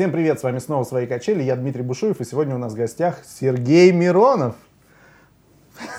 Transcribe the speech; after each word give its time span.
Всем 0.00 0.12
привет, 0.12 0.40
с 0.40 0.42
вами 0.44 0.60
снова 0.60 0.84
«Свои 0.84 1.06
качели», 1.06 1.42
я 1.42 1.54
Дмитрий 1.56 1.82
Бушуев, 1.82 2.22
и 2.22 2.24
сегодня 2.24 2.54
у 2.54 2.58
нас 2.58 2.72
в 2.72 2.74
гостях 2.74 3.18
Сергей 3.38 3.92
Миронов. 3.92 4.54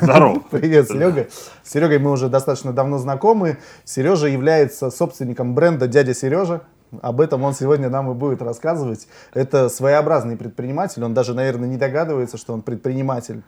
Здорово. 0.02 0.40
Привет, 0.50 0.88
Серега. 0.88 1.28
С 1.62 1.70
Серегой 1.70 2.00
мы 2.00 2.10
уже 2.10 2.28
достаточно 2.28 2.74
давно 2.74 2.98
знакомы. 2.98 3.60
Сережа 3.86 4.26
является 4.26 4.90
собственником 4.90 5.54
бренда 5.54 5.88
«Дядя 5.88 6.16
Сережа». 6.16 6.64
Об 7.04 7.22
этом 7.22 7.44
он 7.44 7.54
сегодня 7.54 7.92
нам 7.92 8.10
и 8.10 8.16
будет 8.16 8.42
рассказывать. 8.42 9.08
Это 9.36 9.70
своеобразный 9.70 10.36
предприниматель, 10.36 11.04
он 11.04 11.14
даже, 11.14 11.36
наверное, 11.36 11.70
не 11.70 11.78
догадывается, 11.78 12.38
что 12.38 12.54
он 12.54 12.64
предприниматель. 12.64 13.44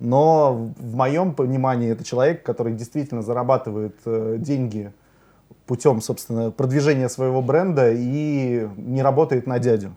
Но 0.00 0.72
в 0.78 0.96
моем 0.96 1.32
понимании 1.32 1.92
это 1.92 2.02
человек, 2.02 2.42
который 2.42 2.72
действительно 2.72 3.22
зарабатывает 3.22 3.94
э, 4.04 4.34
деньги 4.40 4.92
путем, 5.66 6.00
собственно, 6.00 6.50
продвижения 6.50 7.08
своего 7.08 7.42
бренда 7.42 7.92
и 7.92 8.68
не 8.76 9.02
работает 9.02 9.46
на 9.46 9.58
дядю. 9.58 9.94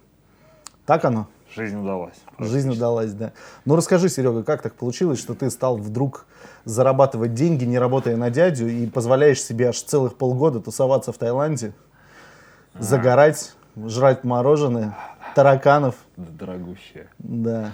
Так 0.86 1.06
оно? 1.06 1.28
Жизнь 1.56 1.80
удалась. 1.80 2.18
Жизнь 2.38 2.70
удалась, 2.70 3.14
да. 3.14 3.32
Ну 3.64 3.76
расскажи, 3.76 4.10
Серега, 4.10 4.44
как 4.44 4.62
так 4.62 4.74
получилось, 4.76 5.20
что 5.20 5.36
ты 5.36 5.50
стал 5.50 5.78
вдруг 5.78 6.26
зарабатывать 6.66 7.34
деньги, 7.34 7.64
не 7.64 7.80
работая 7.80 8.18
на 8.18 8.30
дядю, 8.30 8.68
и 8.68 8.86
позволяешь 8.88 9.42
себе 9.42 9.70
аж 9.70 9.82
целых 9.82 10.18
полгода 10.18 10.60
тусоваться 10.60 11.14
в 11.14 11.18
Таиланде, 11.18 11.74
а. 12.74 12.82
загорать, 12.82 13.56
жрать 13.78 14.26
мороженое, 14.26 14.98
тараканов. 15.34 15.96
Дорогущее. 16.18 17.08
Да. 17.20 17.72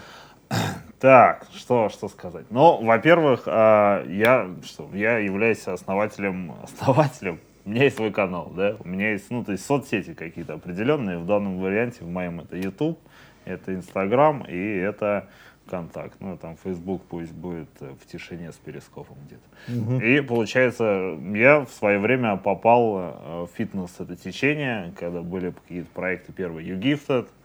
Так, 1.00 1.48
что, 1.56 1.90
что 1.90 2.08
сказать? 2.08 2.46
Ну, 2.52 2.84
во-первых, 2.86 3.44
а, 3.48 4.06
я, 4.06 4.48
что, 4.64 4.88
я 4.94 5.18
являюсь 5.18 5.68
основателем, 5.68 6.54
основателем 6.62 7.40
у 7.66 7.70
меня 7.70 7.84
есть 7.84 7.96
свой 7.96 8.12
канал, 8.12 8.52
да, 8.56 8.76
у 8.80 8.88
меня 8.88 9.12
есть, 9.12 9.30
ну, 9.30 9.44
то 9.44 9.52
есть 9.52 9.66
соцсети 9.66 10.14
какие-то 10.14 10.54
определенные, 10.54 11.18
в 11.18 11.26
данном 11.26 11.60
варианте, 11.60 12.04
в 12.04 12.10
моем 12.10 12.42
это 12.42 12.58
YouTube, 12.58 13.00
это 13.46 13.74
Instagram 13.74 14.46
и 14.48 14.58
это 14.58 15.30
контакт. 15.70 16.16
Ну, 16.20 16.38
там 16.38 16.58
Facebook 16.62 17.02
пусть 17.04 17.32
будет 17.32 17.70
э, 17.80 17.94
в 18.00 18.06
тишине 18.06 18.52
с 18.52 18.56
перископом 18.56 19.18
где-то. 19.26 19.82
Угу. 19.82 20.02
И 20.02 20.22
получается, 20.22 21.18
я 21.34 21.62
в 21.62 21.70
свое 21.72 21.98
время 22.00 22.36
попал 22.36 22.98
э, 22.98 23.46
в 23.46 23.50
фитнес 23.56 23.96
это 24.00 24.16
течение, 24.16 24.94
когда 25.00 25.22
были 25.22 25.52
какие-то 25.52 25.90
проекты 25.92 26.34
первые 26.34 26.68
YouGifted, 26.76 27.28
а, 27.28 27.41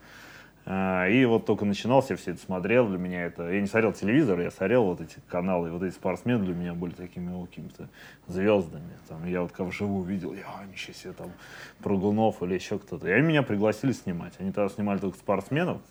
и 0.69 1.25
вот 1.25 1.45
только 1.45 1.63
начинался, 1.63 2.13
я 2.13 2.17
все 2.17 2.31
это 2.31 2.41
смотрел, 2.41 2.89
для 2.89 2.97
меня 2.97 3.23
это... 3.25 3.49
Я 3.49 3.61
не 3.61 3.67
смотрел 3.67 3.93
телевизор, 3.93 4.41
я 4.41 4.51
смотрел 4.51 4.83
вот 4.83 4.99
эти 4.99 5.15
каналы, 5.29 5.71
вот 5.71 5.81
эти 5.81 5.93
спортсмены 5.93 6.43
для 6.43 6.53
меня 6.53 6.73
были 6.73 6.91
такими 6.91 7.31
какими-то 7.45 7.87
звездами. 8.27 8.91
Там, 9.07 9.25
я 9.25 9.43
вот 9.43 9.53
как 9.53 9.67
вживую 9.67 10.03
видел, 10.03 10.33
я, 10.33 10.43
ничего 10.69 10.93
себе, 10.93 11.13
там, 11.13 11.31
Прыгунов 11.79 12.43
или 12.43 12.55
еще 12.55 12.79
кто-то. 12.79 13.07
И 13.07 13.11
они 13.11 13.27
меня 13.27 13.43
пригласили 13.43 13.93
снимать. 13.93 14.33
Они 14.39 14.51
тогда 14.51 14.67
снимали 14.73 14.99
только 14.99 15.17
спортсменов. 15.17 15.81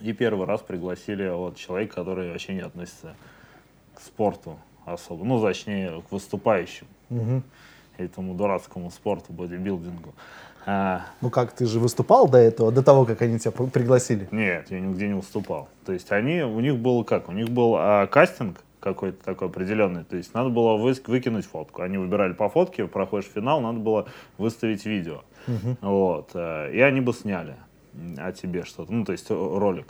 И 0.00 0.12
первый 0.12 0.46
раз 0.46 0.60
пригласили 0.60 1.28
вот 1.28 1.56
человека, 1.56 1.96
который 1.96 2.30
вообще 2.30 2.54
не 2.54 2.60
относится 2.60 3.16
к 3.94 4.00
спорту 4.00 4.60
особо. 4.84 5.24
Ну, 5.24 5.42
точнее, 5.42 6.02
к 6.08 6.12
выступающим. 6.12 6.86
Угу. 7.10 7.42
Этому 7.98 8.34
дурацкому 8.34 8.90
спорту, 8.90 9.32
бодибилдингу. 9.32 10.14
А... 10.66 11.06
Ну 11.20 11.30
как, 11.30 11.52
ты 11.52 11.66
же 11.66 11.80
выступал 11.80 12.28
до 12.28 12.38
этого, 12.38 12.70
до 12.70 12.82
того, 12.82 13.04
как 13.04 13.22
они 13.22 13.38
тебя 13.38 13.52
пригласили? 13.52 14.28
Нет, 14.30 14.70
я 14.70 14.80
нигде 14.80 15.08
не 15.08 15.14
выступал. 15.14 15.68
То 15.84 15.92
есть 15.92 16.12
они, 16.12 16.42
у 16.42 16.60
них 16.60 16.76
был 16.76 17.04
как? 17.04 17.28
У 17.28 17.32
них 17.32 17.48
был 17.48 17.74
а, 17.76 18.06
кастинг 18.06 18.58
какой-то 18.80 19.24
такой 19.24 19.48
определенный. 19.48 20.04
То 20.04 20.16
есть 20.16 20.34
надо 20.34 20.50
было 20.50 20.76
вы, 20.76 20.94
выкинуть 21.06 21.46
фотку. 21.46 21.82
Они 21.82 21.98
выбирали 21.98 22.32
по 22.32 22.48
фотке, 22.48 22.86
проходишь 22.86 23.30
финал, 23.34 23.60
надо 23.60 23.78
было 23.78 24.06
выставить 24.36 24.84
видео. 24.84 25.22
Угу. 25.46 25.76
Вот. 25.80 26.30
А, 26.34 26.70
и 26.70 26.80
они 26.80 27.00
бы 27.00 27.12
сняли 27.12 27.56
о 28.16 28.32
тебе 28.32 28.64
что-то. 28.64 28.92
Ну, 28.92 29.04
то 29.04 29.12
есть 29.12 29.30
ролик. 29.30 29.86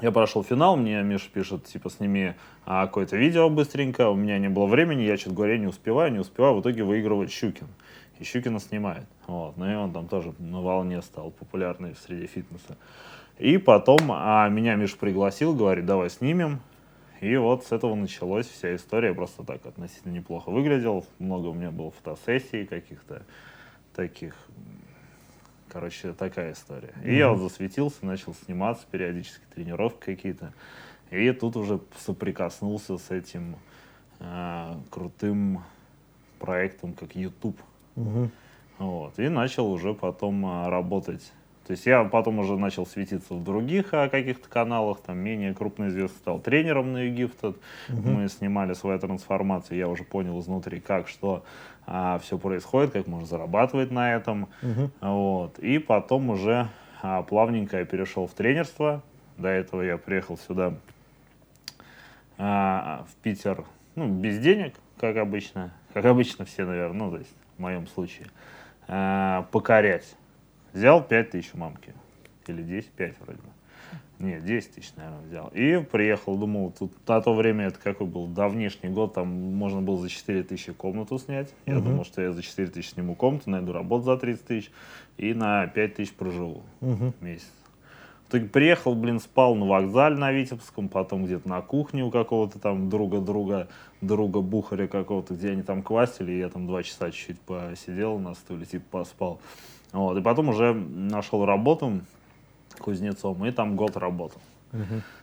Я 0.00 0.10
прошел 0.10 0.42
финал, 0.42 0.76
мне 0.76 1.02
Миша 1.02 1.30
пишет, 1.32 1.64
типа, 1.66 1.88
сними 1.88 2.34
а, 2.66 2.86
какое-то 2.86 3.16
видео 3.16 3.48
быстренько, 3.48 4.08
у 4.08 4.16
меня 4.16 4.38
не 4.38 4.48
было 4.48 4.66
времени, 4.66 5.02
я 5.02 5.16
что-то 5.16 5.36
говорю, 5.36 5.52
я 5.52 5.58
не 5.58 5.66
успеваю, 5.68 6.12
не 6.12 6.18
успеваю, 6.18 6.54
в 6.54 6.60
итоге 6.60 6.82
выигрывает 6.82 7.30
Щукин 7.30 7.68
и 8.18 8.24
Щукина 8.24 8.60
снимает. 8.60 9.06
Вот. 9.26 9.56
Ну 9.56 9.70
и 9.70 9.74
он 9.74 9.92
там 9.92 10.08
тоже 10.08 10.34
на 10.38 10.60
волне 10.60 11.02
стал 11.02 11.30
популярный 11.30 11.94
среди 12.06 12.26
фитнеса. 12.26 12.76
И 13.38 13.58
потом 13.58 13.98
а, 14.10 14.48
меня 14.48 14.74
Миша 14.76 14.96
пригласил, 14.96 15.54
говорит, 15.54 15.86
давай 15.86 16.10
снимем. 16.10 16.60
И 17.20 17.36
вот 17.36 17.64
с 17.64 17.72
этого 17.72 17.94
началась 17.94 18.46
вся 18.46 18.74
история. 18.76 19.14
Просто 19.14 19.44
так 19.44 19.64
относительно 19.66 20.12
неплохо 20.12 20.50
выглядел. 20.50 21.06
Много 21.18 21.48
у 21.48 21.54
меня 21.54 21.70
было 21.70 21.90
фотосессий 21.90 22.66
каких-то 22.66 23.22
таких. 23.94 24.36
Короче, 25.74 26.12
такая 26.12 26.52
история. 26.52 26.94
И 27.02 27.08
mm-hmm. 27.08 27.16
я 27.16 27.30
вот 27.30 27.40
засветился, 27.40 28.06
начал 28.06 28.32
сниматься 28.32 28.86
периодически, 28.88 29.42
тренировки 29.52 30.04
какие-то. 30.04 30.52
И 31.10 31.32
тут 31.32 31.56
уже 31.56 31.80
соприкоснулся 31.98 32.96
с 32.96 33.10
этим 33.10 33.56
э, 34.20 34.74
крутым 34.90 35.64
проектом, 36.38 36.92
как 36.92 37.16
YouTube. 37.16 37.58
Угу. 37.96 38.30
Вот. 38.78 39.18
И 39.18 39.28
начал 39.28 39.68
уже 39.68 39.94
потом 39.94 40.46
а, 40.46 40.70
работать. 40.70 41.32
То 41.66 41.70
есть 41.70 41.86
я 41.86 42.04
потом 42.04 42.38
уже 42.38 42.58
начал 42.58 42.86
светиться 42.86 43.32
в 43.34 43.42
других 43.42 43.94
а, 43.94 44.08
каких-то 44.08 44.48
каналах, 44.48 45.00
там 45.00 45.18
менее 45.18 45.54
крупно 45.54 45.88
известный 45.88 46.18
стал 46.18 46.38
тренером 46.38 46.92
на 46.92 47.04
Египет. 47.04 47.44
Угу. 47.44 47.56
Мы 47.88 48.28
снимали 48.28 48.74
свою 48.74 48.98
трансформацию, 48.98 49.78
я 49.78 49.88
уже 49.88 50.04
понял 50.04 50.38
изнутри, 50.40 50.80
как, 50.80 51.08
что 51.08 51.42
а, 51.86 52.18
все 52.18 52.38
происходит, 52.38 52.92
как 52.92 53.06
можно 53.06 53.26
зарабатывать 53.26 53.90
на 53.90 54.14
этом. 54.14 54.48
Угу. 54.62 54.90
Вот. 55.00 55.58
И 55.58 55.78
потом 55.78 56.30
уже 56.30 56.68
а, 57.02 57.22
плавненько 57.22 57.78
я 57.78 57.84
перешел 57.84 58.26
в 58.26 58.32
тренерство. 58.32 59.02
До 59.38 59.48
этого 59.48 59.82
я 59.82 59.96
приехал 59.96 60.36
сюда 60.36 60.74
а, 62.38 63.06
в 63.10 63.14
Питер, 63.22 63.64
ну, 63.94 64.08
без 64.08 64.38
денег, 64.38 64.74
как 64.98 65.16
обычно. 65.16 65.72
Как 65.92 66.04
обычно 66.04 66.44
все, 66.44 66.64
наверное, 66.64 66.98
ну, 66.98 67.10
то 67.10 67.18
есть 67.18 67.34
в 67.56 67.60
моем 67.60 67.86
случае, 67.86 68.26
э, 68.88 69.44
покорять. 69.52 70.16
Взял 70.74 71.02
5 71.02 71.30
тысяч 71.30 71.54
мамки. 71.54 71.94
Или 72.46 72.62
10, 72.62 72.90
5 72.90 73.14
вроде 73.20 73.38
бы. 73.38 73.48
Нет, 74.18 74.44
10 74.44 74.74
тысяч, 74.74 74.92
наверное, 74.96 75.22
взял. 75.22 75.48
И 75.54 75.78
приехал, 75.84 76.36
думал, 76.36 76.72
тут 76.78 76.92
на 77.08 77.20
то 77.20 77.34
время, 77.34 77.66
это 77.66 77.78
какой 77.78 78.06
был, 78.06 78.26
давнишний 78.26 78.88
год, 78.88 79.14
там 79.14 79.28
можно 79.28 79.82
было 79.82 79.98
за 79.98 80.08
4 80.08 80.42
тысячи 80.44 80.72
комнату 80.72 81.18
снять. 81.18 81.52
Я 81.66 81.78
угу. 81.78 81.88
думал, 81.88 82.04
что 82.04 82.22
я 82.22 82.32
за 82.32 82.42
4 82.42 82.68
тысячи 82.68 82.90
сниму 82.90 83.14
комнату, 83.14 83.50
найду 83.50 83.72
работу 83.72 84.04
за 84.04 84.16
30 84.16 84.44
тысяч 84.44 84.70
и 85.16 85.34
на 85.34 85.66
5 85.66 85.94
тысяч 85.94 86.12
проживу 86.12 86.62
угу. 86.80 87.12
месяц. 87.20 87.50
В 88.24 88.30
итоге 88.30 88.46
приехал, 88.46 88.94
блин, 88.94 89.20
спал 89.20 89.54
на 89.54 89.66
вокзале 89.66 90.16
на 90.16 90.32
Витебском, 90.32 90.88
потом 90.88 91.26
где-то 91.26 91.48
на 91.48 91.60
кухне 91.60 92.02
у 92.02 92.10
какого-то 92.10 92.58
там 92.58 92.88
друга-друга, 92.88 93.68
друга 94.00 94.40
Бухаря 94.40 94.88
какого-то, 94.88 95.34
где 95.34 95.50
они 95.50 95.62
там 95.62 95.82
квасили, 95.82 96.32
и 96.32 96.38
я 96.38 96.48
там 96.48 96.66
два 96.66 96.82
часа 96.82 97.10
чуть-чуть 97.10 97.40
посидел 97.40 98.18
на 98.18 98.34
стуле, 98.34 98.64
типа 98.64 98.98
поспал. 98.98 99.40
Вот, 99.94 100.18
и 100.18 100.20
потом 100.20 100.48
уже 100.48 100.74
нашел 100.74 101.46
работу 101.46 102.00
кузнецом, 102.80 103.46
и 103.46 103.52
там 103.52 103.76
год 103.76 103.96
работал. 103.96 104.40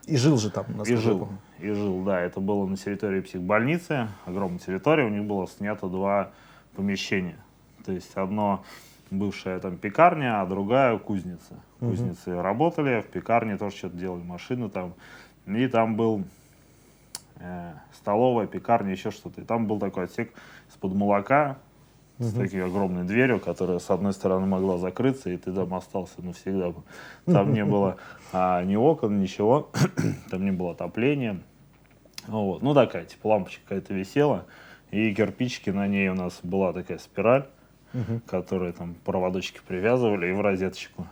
И 0.05 0.15
жил 0.15 0.37
же 0.37 0.49
там, 0.49 0.65
И 0.83 0.95
жил, 0.95 1.27
и 1.59 1.69
жил, 1.71 2.03
да. 2.03 2.21
Это 2.21 2.39
было 2.39 2.65
на 2.65 2.77
территории 2.77 3.19
психбольницы, 3.19 4.07
огромная 4.25 4.59
территория, 4.59 5.05
у 5.05 5.09
них 5.09 5.25
было 5.25 5.45
снято 5.45 5.87
два 5.87 6.31
помещения. 6.73 7.35
То 7.85 7.91
есть 7.91 8.15
одно 8.15 8.63
бывшая 9.09 9.59
там 9.59 9.75
пекарня, 9.75 10.41
а 10.41 10.45
другая 10.45 10.97
кузница. 10.97 11.59
Угу. 11.81 11.89
Кузницы 11.89 12.41
работали, 12.41 13.01
в 13.01 13.07
пекарне 13.07 13.57
тоже 13.57 13.75
что-то 13.75 13.97
делали, 13.97 14.23
машины 14.23 14.69
там. 14.69 14.93
И 15.47 15.67
там 15.67 15.97
был 15.97 16.23
э, 17.39 17.73
столовая, 17.93 18.47
пекарня, 18.47 18.91
еще 18.91 19.11
что-то. 19.11 19.41
И 19.41 19.43
там 19.43 19.67
был 19.67 19.79
такой 19.79 20.05
отсек 20.05 20.33
из-под 20.69 20.93
молока, 20.93 21.57
угу. 22.21 22.29
с 22.29 22.33
такой 22.33 22.65
огромной 22.65 23.03
дверью, 23.03 23.39
которая 23.39 23.79
с 23.79 23.89
одной 23.89 24.13
стороны 24.13 24.45
могла 24.45 24.77
закрыться, 24.77 25.29
и 25.29 25.37
ты 25.37 25.51
там 25.51 25.73
остался 25.73 26.21
навсегда. 26.21 26.73
Там 27.25 27.53
не 27.53 27.65
было 27.65 27.97
а, 28.31 28.63
ни 28.63 28.75
окон, 28.75 29.19
ничего, 29.19 29.69
там 30.31 30.45
не 30.45 30.51
было 30.51 30.71
отопления. 30.71 31.39
Вот. 32.27 32.61
Ну, 32.61 32.73
такая, 32.73 33.05
типа, 33.05 33.27
лампочка 33.27 33.61
какая-то 33.63 33.93
висела, 33.93 34.45
и 34.91 35.13
кирпичики 35.13 35.69
на 35.69 35.87
ней 35.87 36.09
у 36.09 36.15
нас 36.15 36.39
была 36.43 36.71
такая 36.73 36.97
спираль 36.97 37.45
угу. 37.93 38.21
которые 38.25 38.73
там 38.73 38.95
проводочки 39.05 39.59
привязывали 39.65 40.27
и 40.27 40.31
в 40.33 40.41
розеточку. 40.41 41.07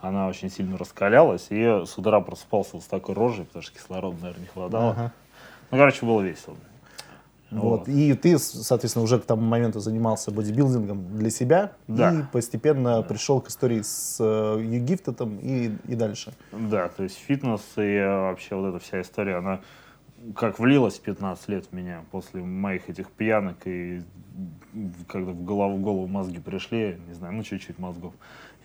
Она 0.00 0.28
очень 0.28 0.50
сильно 0.50 0.78
раскалялась, 0.78 1.46
и 1.50 1.60
я 1.60 1.84
с 1.84 1.98
утра 1.98 2.20
просыпался 2.20 2.80
с 2.80 2.84
такой 2.84 3.14
рожей, 3.14 3.44
потому 3.44 3.62
что 3.62 3.74
кислорода, 3.74 4.16
наверное, 4.20 4.42
не 4.42 4.46
хватало. 4.46 4.90
Ага. 4.90 5.12
Ну, 5.70 5.78
короче, 5.78 6.06
было 6.06 6.22
весело. 6.22 6.56
Вот. 7.50 7.80
вот. 7.80 7.88
И 7.88 8.12
ты, 8.14 8.38
соответственно, 8.38 9.04
уже 9.04 9.18
к 9.18 9.24
тому 9.24 9.42
моменту 9.42 9.80
занимался 9.80 10.30
бодибилдингом 10.30 11.16
для 11.16 11.30
себя 11.30 11.72
да. 11.86 12.12
и 12.12 12.22
постепенно 12.32 13.02
пришел 13.02 13.40
к 13.40 13.48
истории 13.48 13.82
с 13.82 14.18
э, 14.20 14.60
Югифтетом 14.62 15.38
и, 15.38 15.70
и 15.86 15.94
дальше. 15.94 16.32
Да, 16.52 16.88
то 16.88 17.02
есть 17.02 17.16
фитнес 17.16 17.62
и 17.76 17.98
вообще 18.04 18.54
вот 18.54 18.68
эта 18.68 18.78
вся 18.78 19.00
история, 19.00 19.36
она 19.36 19.60
как 20.34 20.58
влилось 20.58 20.98
15 20.98 21.48
лет 21.48 21.66
в 21.66 21.72
меня 21.72 22.04
после 22.10 22.42
моих 22.42 22.88
этих 22.88 23.10
пьянок 23.10 23.56
и 23.66 24.02
когда 25.08 25.32
в 25.32 25.42
голову, 25.42 25.76
в 25.76 25.80
голову 25.80 26.06
мозги 26.06 26.38
пришли, 26.38 26.98
не 27.08 27.14
знаю, 27.14 27.34
ну 27.34 27.42
чуть-чуть 27.42 27.78
мозгов. 27.78 28.14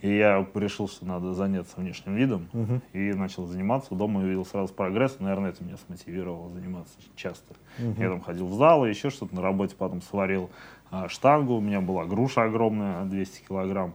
И 0.04 0.18
я 0.18 0.46
решил, 0.54 0.86
что 0.86 1.06
надо 1.06 1.32
заняться 1.32 1.80
внешним 1.80 2.14
видом. 2.14 2.50
Мгм. 2.52 2.82
И 2.92 3.14
начал 3.14 3.46
заниматься. 3.46 3.94
Дома 3.94 4.20
увидел 4.20 4.44
сразу 4.44 4.74
прогресс. 4.74 5.16
Наверное, 5.18 5.48
это 5.48 5.64
меня 5.64 5.78
смотивировало 5.78 6.50
заниматься 6.50 6.92
часто. 7.16 7.54
Я 7.78 8.10
там 8.10 8.20
ходил 8.20 8.46
в 8.46 8.52
зал, 8.52 8.84
еще 8.84 9.08
что-то 9.08 9.34
на 9.34 9.40
работе 9.40 9.74
потом 9.78 10.02
сварил 10.02 10.50
а, 10.90 11.08
штангу. 11.08 11.54
У 11.54 11.60
меня 11.62 11.80
была 11.80 12.04
груша 12.04 12.42
огромная, 12.42 13.06
200 13.06 13.46
килограмм. 13.48 13.94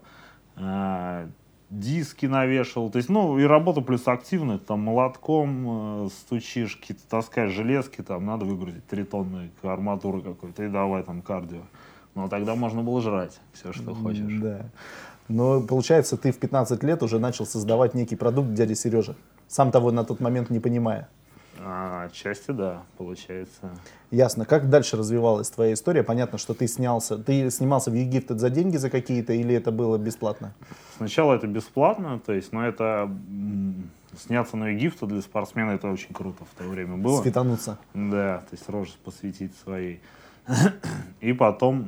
А, 0.56 1.30
диски 1.70 2.26
навешивал. 2.26 2.90
То 2.90 2.98
есть, 2.98 3.10
ну, 3.10 3.38
и 3.38 3.44
работа 3.44 3.82
плюс 3.82 4.08
активная. 4.08 4.58
Там 4.58 4.80
молотком 4.80 6.06
э, 6.06 6.10
стучишь, 6.10 6.78
какие-то 6.78 7.08
таскаешь 7.08 7.52
железки, 7.52 8.02
там 8.02 8.26
надо 8.26 8.46
выгрузить 8.46 8.88
3 8.88 9.04
тонны 9.04 9.52
арматуры 9.62 10.24
какой-то. 10.24 10.64
И 10.64 10.70
давай 10.70 11.04
там 11.04 11.22
кардио. 11.22 11.62
Но 12.16 12.28
тогда 12.28 12.56
можно 12.56 12.82
было 12.82 13.00
жрать 13.02 13.40
все, 13.54 13.72
что 13.72 13.94
хочешь. 13.94 14.40
Да. 14.42 14.66
Но 15.30 15.62
получается, 15.62 16.18
ты 16.18 16.32
в 16.32 16.40
15 16.40 16.84
лет 16.84 17.02
уже 17.04 17.20
начал 17.20 17.46
создавать 17.46 17.94
некий 17.94 18.16
продукт 18.16 18.54
дяди 18.54 18.74
Сережа, 18.74 19.16
сам 19.48 19.72
того 19.72 19.92
на 19.92 20.04
тот 20.04 20.20
момент 20.20 20.50
не 20.50 20.60
понимая. 20.60 21.08
А, 21.62 22.06
отчасти 22.06 22.52
да, 22.52 22.84
получается. 22.98 23.70
Ясно. 24.12 24.46
Как 24.46 24.70
дальше 24.70 24.98
развивалась 24.98 25.50
твоя 25.50 25.74
история? 25.74 26.04
Понятно, 26.04 26.38
что 26.38 26.54
ты 26.54 26.68
снялся. 26.68 27.18
Ты 27.18 27.52
снимался 27.52 27.92
в 27.92 27.96
Египте 27.96 28.38
за 28.38 28.50
деньги 28.50 28.78
за 28.78 28.90
какие-то 28.90 29.34
или 29.34 29.54
это 29.54 29.72
было 29.72 29.98
бесплатно? 29.98 30.54
Сначала 30.98 31.36
это 31.36 31.48
бесплатно, 31.48 32.20
то 32.26 32.34
есть, 32.34 32.54
но 32.54 32.66
это 32.66 33.12
сняться 34.18 34.58
на 34.58 34.70
Египта 34.70 35.06
для 35.06 35.22
спортсмена 35.22 35.72
это 35.72 35.90
очень 35.90 36.14
круто 36.14 36.44
в 36.46 36.58
то 36.58 36.68
время 36.68 36.98
было. 36.98 37.22
Светануться. 37.22 37.78
Да, 37.94 38.40
то 38.50 38.56
есть 38.56 38.68
рожу 38.70 38.94
посвятить 39.04 39.52
своей. 39.64 40.02
И 41.22 41.34
потом, 41.34 41.88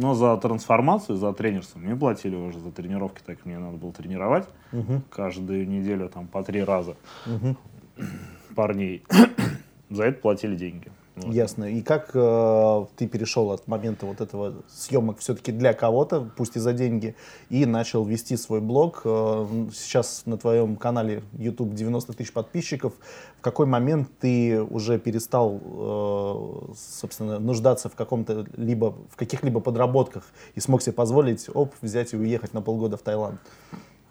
но 0.00 0.14
за 0.14 0.36
трансформацию, 0.36 1.16
за 1.16 1.32
тренерство 1.32 1.78
мне 1.78 1.96
платили 1.96 2.36
уже 2.36 2.60
за 2.60 2.70
тренировки, 2.70 3.20
так 3.24 3.36
как 3.38 3.46
мне 3.46 3.58
надо 3.58 3.76
было 3.76 3.92
тренировать 3.92 4.48
Мгм. 4.72 5.02
каждую 5.10 5.68
неделю 5.68 6.08
там 6.08 6.26
по 6.26 6.42
три 6.42 6.62
раза 6.62 6.96
Мгм. 7.26 7.56
парней. 8.54 9.04
За 9.90 10.04
это 10.04 10.20
платили 10.20 10.56
деньги. 10.56 10.90
Ясно. 11.16 11.64
И 11.64 11.80
как 11.80 12.10
э, 12.14 12.86
ты 12.96 13.06
перешел 13.06 13.52
от 13.52 13.68
момента 13.68 14.04
вот 14.04 14.20
этого 14.20 14.64
съемок 14.68 15.20
все-таки 15.20 15.52
для 15.52 15.72
кого-то, 15.72 16.28
пусть 16.36 16.56
и 16.56 16.58
за 16.58 16.72
деньги, 16.72 17.14
и 17.50 17.66
начал 17.66 18.04
вести 18.04 18.36
свой 18.36 18.60
блог? 18.60 19.02
Э, 19.04 19.46
сейчас 19.72 20.22
на 20.26 20.36
твоем 20.36 20.74
канале 20.74 21.22
YouTube 21.34 21.74
90 21.74 22.12
тысяч 22.14 22.32
подписчиков. 22.32 22.94
В 23.38 23.42
какой 23.42 23.66
момент 23.66 24.08
ты 24.18 24.60
уже 24.60 24.98
перестал, 24.98 25.60
э, 25.62 26.74
собственно, 26.76 27.38
нуждаться 27.38 27.88
в 27.88 27.94
каком-то 27.94 28.46
либо 28.56 28.96
в 29.08 29.16
каких-либо 29.16 29.60
подработках 29.60 30.24
и 30.56 30.60
смог 30.60 30.82
себе 30.82 30.94
позволить, 30.94 31.48
оп, 31.54 31.74
взять 31.80 32.12
и 32.12 32.16
уехать 32.16 32.54
на 32.54 32.60
полгода 32.60 32.96
в 32.96 33.02
Таиланд? 33.02 33.38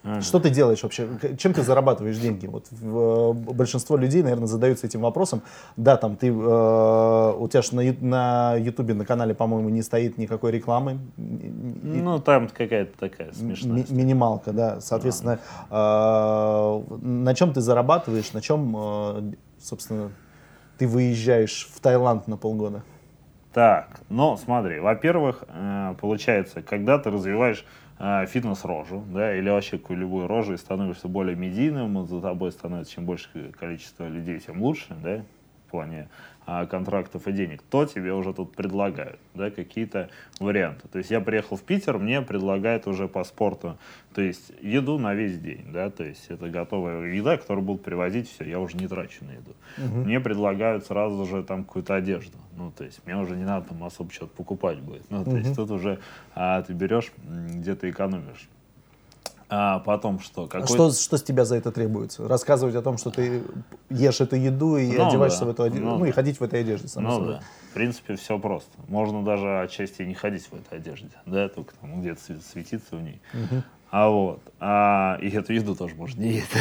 Ага. 0.05 0.19
Что 0.21 0.39
ты 0.39 0.49
делаешь 0.49 0.83
вообще? 0.83 1.07
Чем 1.37 1.53
ты 1.53 1.61
зарабатываешь 1.61 2.17
деньги? 2.17 2.45
Вот 2.45 2.65
в- 2.71 3.31
э, 3.31 3.33
большинство 3.53 3.95
людей, 3.95 4.21
наверное, 4.21 4.47
задаются 4.47 4.85
этим 4.85 4.99
вопросом. 4.99 5.41
Да, 5.77 5.95
там 5.95 6.17
ты, 6.17 6.27
э, 6.27 6.31
у 6.31 7.47
тебя 7.47 7.61
же 7.61 7.73
на, 7.75 7.83
на 8.01 8.55
Ютубе, 8.57 8.93
на 8.95 9.05
канале, 9.05 9.33
по-моему, 9.33 9.69
не 9.69 9.81
стоит 9.81 10.17
никакой 10.17 10.51
рекламы. 10.51 10.99
Ну, 11.17 12.19
там 12.19 12.49
какая-то 12.49 12.97
такая 12.99 13.31
смешная. 13.31 13.71
ми- 13.77 13.85
минималка, 13.89 14.51
да. 14.51 14.81
Соответственно, 14.81 15.39
э, 15.69 16.83
на 17.01 17.33
чем 17.35 17.53
ты 17.53 17.61
зарабатываешь, 17.61 18.33
на 18.33 18.41
чем, 18.41 18.75
э, 18.77 19.31
собственно, 19.61 20.11
ты 20.77 20.87
выезжаешь 20.87 21.69
в 21.73 21.79
Таиланд 21.79 22.27
на 22.27 22.35
полгода? 22.37 22.83
Так, 23.53 23.99
но 24.09 24.35
смотри, 24.35 24.79
во-первых, 24.79 25.43
э, 25.47 25.93
получается, 26.01 26.61
когда 26.63 26.97
ты 26.97 27.11
развиваешь 27.11 27.65
фитнес-рожу, 27.99 29.03
да, 29.13 29.35
или 29.35 29.49
вообще 29.49 29.79
любую 29.89 30.27
рожу 30.27 30.53
и 30.53 30.57
становишься 30.57 31.07
более 31.07 31.35
медийным, 31.35 32.05
за 32.07 32.21
тобой 32.21 32.51
становится 32.51 32.93
чем 32.93 33.05
больше 33.05 33.51
количество 33.59 34.07
людей, 34.07 34.39
тем 34.39 34.61
лучше, 34.61 34.95
да, 35.01 35.23
в 35.67 35.71
плане 35.71 36.09
контрактов 36.45 37.27
и 37.27 37.31
денег, 37.31 37.61
то 37.69 37.85
тебе 37.85 38.13
уже 38.13 38.33
тут 38.33 38.55
предлагают, 38.55 39.19
да, 39.33 39.49
какие-то 39.49 40.09
варианты. 40.39 40.87
То 40.87 40.97
есть 40.97 41.11
я 41.11 41.21
приехал 41.21 41.57
в 41.57 41.61
Питер, 41.61 41.97
мне 41.97 42.21
предлагают 42.21 42.87
уже 42.87 43.07
по 43.07 43.23
спорту, 43.23 43.77
то 44.13 44.21
есть 44.21 44.51
еду 44.61 44.99
на 44.99 45.13
весь 45.13 45.39
день, 45.39 45.65
да, 45.71 45.89
то 45.89 46.03
есть 46.03 46.25
это 46.29 46.49
готовая 46.49 47.13
еда, 47.13 47.37
которую 47.37 47.65
будут 47.65 47.83
привозить, 47.83 48.29
все, 48.29 48.43
я 48.45 48.59
уже 48.59 48.77
не 48.77 48.87
трачу 48.87 49.25
на 49.25 49.31
еду. 49.31 49.53
Мне 50.05 50.19
предлагают 50.19 50.85
сразу 50.85 51.25
же 51.25 51.43
там 51.43 51.63
какую-то 51.63 51.95
одежду, 51.95 52.37
ну, 52.57 52.71
то 52.71 52.83
есть 52.83 53.05
мне 53.05 53.17
уже 53.17 53.35
не 53.35 53.45
надо 53.45 53.69
там 53.69 53.83
особо 53.83 54.11
что-то 54.11 54.35
покупать 54.35 54.79
будет, 54.79 55.09
ну, 55.09 55.23
то 55.23 55.37
есть 55.37 55.55
тут 55.55 55.71
уже 55.71 55.99
а, 56.35 56.61
ты 56.61 56.73
берешь, 56.73 57.11
где-то 57.25 57.89
экономишь. 57.89 58.49
А 59.55 59.79
потом 59.79 60.19
что? 60.19 60.47
Какой... 60.47 60.67
Что, 60.67 60.91
что 60.91 61.15
с 61.17 61.21
тебя 61.21 61.45
за 61.45 61.57
это 61.57 61.71
требуется? 61.71 62.27
Рассказывать 62.27 62.73
о 62.73 62.81
том, 62.81 62.97
что 62.97 63.11
ты 63.11 63.43
ешь 63.91 64.19
эту 64.19 64.35
еду 64.35 64.77
и 64.77 64.97
Ну 64.97 65.07
одеваешься 65.07 65.41
да, 65.41 65.45
в 65.45 65.49
эту 65.49 65.63
одежду, 65.63 65.85
ну, 65.85 65.97
ну 65.99 66.05
и 66.05 66.11
ходить 66.11 66.39
в 66.39 66.43
этой 66.43 66.61
одежде, 66.61 66.87
само 66.87 67.07
Ну 67.07 67.13
собой. 67.15 67.33
да. 67.35 67.41
В 67.69 67.73
принципе, 67.75 68.15
все 68.15 68.39
просто. 68.39 68.71
Можно 68.87 69.23
даже 69.23 69.61
отчасти 69.61 70.01
не 70.01 70.15
ходить 70.15 70.47
в 70.47 70.55
этой 70.55 70.79
одежде, 70.79 71.11
да, 71.27 71.49
только 71.49 71.75
там 71.79 72.01
где-то 72.01 72.19
све- 72.27 72.41
светиться 72.41 72.95
в 72.95 73.01
ней. 73.03 73.21
А 73.93 74.09
вот. 74.09 74.41
А, 74.59 75.19
и 75.21 75.29
эту 75.29 75.53
еду 75.53 75.75
тоже 75.75 75.93
можно 75.93 76.19
не 76.19 76.31
есть. 76.31 76.57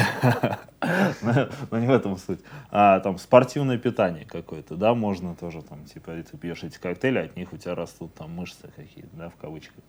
Но 1.70 1.78
не 1.78 1.86
в 1.86 1.90
этом 1.90 2.18
суть. 2.18 2.40
А, 2.70 3.00
там 3.00 3.16
спортивное 3.16 3.78
питание 3.78 4.26
какое-то, 4.26 4.76
да, 4.76 4.92
можно 4.92 5.34
тоже 5.34 5.62
там, 5.62 5.82
типа, 5.86 6.18
и 6.18 6.22
ты 6.24 6.36
пьешь 6.36 6.62
эти 6.62 6.78
коктейли, 6.78 7.20
от 7.20 7.34
них 7.34 7.54
у 7.54 7.56
тебя 7.56 7.74
растут 7.74 8.14
там 8.14 8.32
мышцы 8.32 8.70
какие-то, 8.76 9.16
да, 9.16 9.28
в 9.30 9.36
кавычках. 9.36 9.82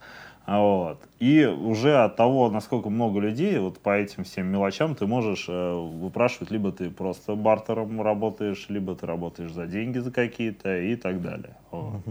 А 0.45 0.61
вот. 0.61 1.03
И 1.19 1.43
уже 1.43 1.97
от 1.97 2.15
того, 2.15 2.49
насколько 2.49 2.89
много 2.89 3.19
людей, 3.19 3.59
вот 3.59 3.77
по 3.79 3.89
этим 3.89 4.23
всем 4.23 4.47
мелочам 4.47 4.95
ты 4.95 5.05
можешь 5.05 5.47
э, 5.49 5.73
выпрашивать, 5.73 6.49
либо 6.49 6.71
ты 6.71 6.89
просто 6.89 7.35
бартером 7.35 8.01
работаешь, 8.01 8.67
либо 8.69 8.95
ты 8.95 9.05
работаешь 9.05 9.51
за 9.51 9.67
деньги 9.67 9.99
за 9.99 10.11
какие-то 10.11 10.79
и 10.79 10.95
так 10.95 11.21
далее. 11.21 11.57
Вот. 11.71 12.03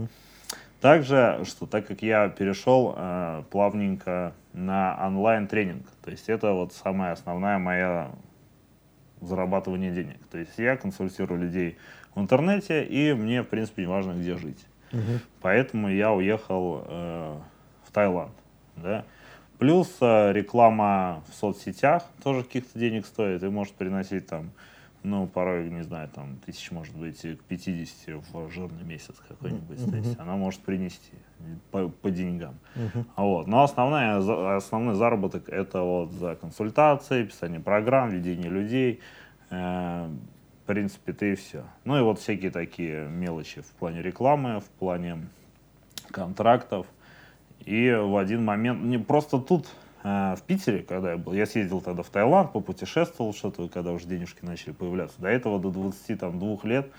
Также, 0.83 1.39
что 1.45 1.65
так 1.65 1.87
как 1.87 2.01
я 2.01 2.27
перешел 2.27 2.93
э, 2.97 3.43
плавненько 3.49 4.33
на 4.51 4.99
онлайн-тренинг, 5.07 5.85
то 6.03 6.11
есть 6.11 6.27
это 6.27 6.51
вот 6.51 6.73
самая 6.73 7.13
основная 7.13 7.57
моя 7.57 8.11
зарабатывание 9.21 9.93
денег. 9.93 10.17
То 10.29 10.39
есть 10.39 10.51
я 10.57 10.75
консультирую 10.75 11.39
людей 11.39 11.77
в 12.13 12.19
интернете, 12.19 12.83
и 12.83 13.13
мне, 13.13 13.43
в 13.43 13.45
принципе, 13.45 13.83
не 13.83 13.87
важно, 13.87 14.11
где 14.11 14.35
жить. 14.35 14.65
Поэтому 15.41 15.87
я 15.87 16.11
уехал 16.11 16.83
э, 16.85 17.37
в 17.87 17.91
Таиланд. 17.93 18.33
Да? 18.75 19.05
Плюс 19.59 19.87
э, 20.01 20.33
реклама 20.33 21.23
в 21.29 21.33
соцсетях 21.33 22.03
тоже 22.21 22.43
каких-то 22.43 22.77
денег 22.77 23.05
стоит 23.05 23.41
и 23.41 23.47
может 23.47 23.73
приносить 23.75 24.27
там, 24.27 24.51
ну, 25.03 25.27
порой, 25.27 25.69
не 25.69 25.83
знаю, 25.83 26.09
там, 26.09 26.37
тысяч, 26.45 26.71
может 26.71 26.95
быть, 26.95 27.21
к 27.21 27.43
50 27.43 28.23
в 28.31 28.49
жирный 28.49 28.83
месяц 28.83 29.15
какой-нибудь. 29.27 29.91
То 29.91 29.97
есть 29.97 30.19
она 30.19 30.35
может 30.35 30.61
принести 30.61 31.13
по, 31.71 31.89
по 31.89 32.09
деньгам. 32.09 32.55
А 33.15 33.23
Вот. 33.23 33.47
Но 33.47 33.63
основная, 33.63 34.55
основной 34.55 34.95
заработок 34.95 35.49
это 35.49 35.81
вот 35.81 36.11
за 36.13 36.35
консультации, 36.35 37.25
писание 37.25 37.59
программ, 37.59 38.09
ведение 38.09 38.49
людей. 38.49 39.01
Э, 39.49 40.07
в 40.63 40.65
принципе, 40.65 41.11
ты 41.11 41.33
и 41.33 41.35
все. 41.35 41.65
Ну 41.83 41.99
и 41.99 42.01
вот 42.01 42.19
всякие 42.19 42.49
такие 42.49 43.05
мелочи 43.09 43.61
в 43.61 43.71
плане 43.73 44.01
рекламы, 44.01 44.61
в 44.61 44.69
плане 44.79 45.27
контрактов. 46.11 46.87
И 47.65 47.91
в 47.91 48.15
один 48.17 48.45
момент, 48.45 48.81
не 48.83 48.97
просто 48.97 49.39
тут, 49.39 49.67
в 50.03 50.39
Питере, 50.45 50.83
когда 50.83 51.11
я 51.11 51.17
был, 51.17 51.33
я 51.33 51.45
съездил 51.45 51.79
тогда 51.79 52.03
в 52.03 52.09
Таиланд, 52.09 52.51
попутешествовал 52.51 53.33
что-то, 53.33 53.69
когда 53.69 53.93
уже 53.93 54.05
денежки 54.05 54.43
начали 54.43 54.71
появляться. 54.73 55.21
До 55.21 55.29
этого, 55.29 55.59
до 55.59 55.71
22 55.71 56.59
лет, 56.63 56.91